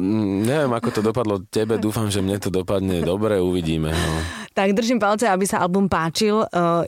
neviem, 0.48 0.72
ako 0.72 0.88
to 0.88 1.00
dopadlo 1.04 1.44
tebe. 1.44 1.76
Dúfam, 1.76 2.08
že 2.08 2.24
mne 2.24 2.40
to 2.40 2.48
dopadne 2.48 3.04
dobre, 3.04 3.36
uvidíme. 3.36 3.92
No. 3.92 4.16
Tak 4.58 4.74
držím 4.74 4.98
palce, 4.98 5.30
aby 5.30 5.46
sa 5.46 5.62
album 5.62 5.86
páčil. 5.86 6.42
Uh, 6.50 6.82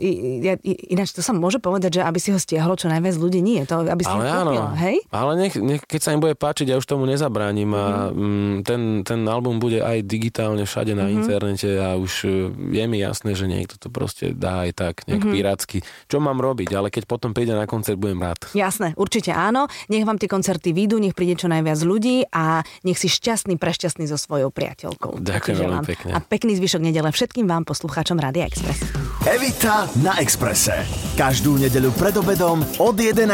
ináč 0.90 1.14
to 1.14 1.22
sa 1.22 1.30
môže 1.30 1.62
povedať, 1.62 2.00
že 2.00 2.02
aby 2.02 2.18
si 2.18 2.34
ho 2.34 2.38
stiahlo 2.40 2.74
čo 2.74 2.90
najviac 2.90 3.14
ľudí. 3.14 3.38
Nie, 3.38 3.62
to 3.62 3.86
aby 3.86 4.02
si 4.02 4.10
ale 4.10 4.26
kúpil, 4.26 4.66
hej? 4.74 4.96
Ale 5.14 5.32
nech, 5.38 5.54
nech, 5.54 5.78
keď 5.90 6.00
sa 6.00 6.14
im 6.14 6.22
bude 6.22 6.38
páčiť, 6.38 6.70
ja 6.70 6.78
už 6.78 6.86
tomu 6.86 7.02
nezabránim 7.10 7.66
a 7.74 8.14
mm. 8.14 8.62
ten, 8.62 9.02
ten 9.02 9.20
album 9.26 9.58
bude 9.58 9.82
aj 9.82 10.06
digitálne 10.06 10.62
všade 10.62 10.94
na 10.94 11.10
mm-hmm. 11.10 11.18
internete 11.18 11.70
a 11.82 11.98
už 11.98 12.12
e, 12.24 12.54
je 12.78 12.84
mi 12.86 13.02
jasné, 13.02 13.34
že 13.34 13.50
niekto 13.50 13.74
to 13.74 13.90
proste 13.90 14.30
dá 14.38 14.70
aj 14.70 14.70
tak, 14.78 14.94
nejak 15.10 15.26
mm-hmm. 15.26 15.34
pirátsky. 15.34 15.78
Čo 16.06 16.22
mám 16.22 16.38
robiť? 16.38 16.70
Ale 16.78 16.94
keď 16.94 17.10
potom 17.10 17.34
príde 17.34 17.58
na 17.58 17.66
koncert, 17.66 17.98
budem 17.98 18.22
rád. 18.22 18.38
Jasné, 18.54 18.94
určite 18.94 19.34
áno. 19.34 19.66
Nech 19.90 20.06
vám 20.06 20.22
tie 20.22 20.30
koncerty 20.30 20.70
výjdu, 20.70 21.02
nech 21.02 21.18
príde 21.18 21.34
čo 21.34 21.50
najviac 21.50 21.82
ľudí 21.82 22.30
a 22.30 22.62
nech 22.86 22.94
si 22.96 23.10
šťastný, 23.10 23.58
prešťastný 23.58 24.06
so 24.06 24.14
svojou 24.14 24.54
priateľkou. 24.54 25.18
Ďakujem 25.18 25.56
veľmi 25.58 25.82
pekne. 25.82 26.10
A 26.14 26.22
pekný 26.22 26.54
zvyšok 26.62 26.86
nedele 26.86 27.10
všetkým 27.10 27.50
vám 27.50 27.66
poslucháčom 27.66 28.14
Rádia 28.22 28.46
Express. 28.46 28.86
Evita 29.26 29.90
na 30.06 30.14
Exprese. 30.22 30.86
Každú 31.18 31.58
nedeľu 31.58 31.90
pred 31.98 32.14
obedom 32.14 32.62
od 32.78 32.94
11. 32.94 33.26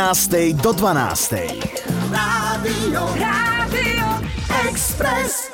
do 0.56 0.72
12. 0.72 2.45
Rádio, 2.56 3.00
Rádio 3.20 4.06
Express. 4.66 5.50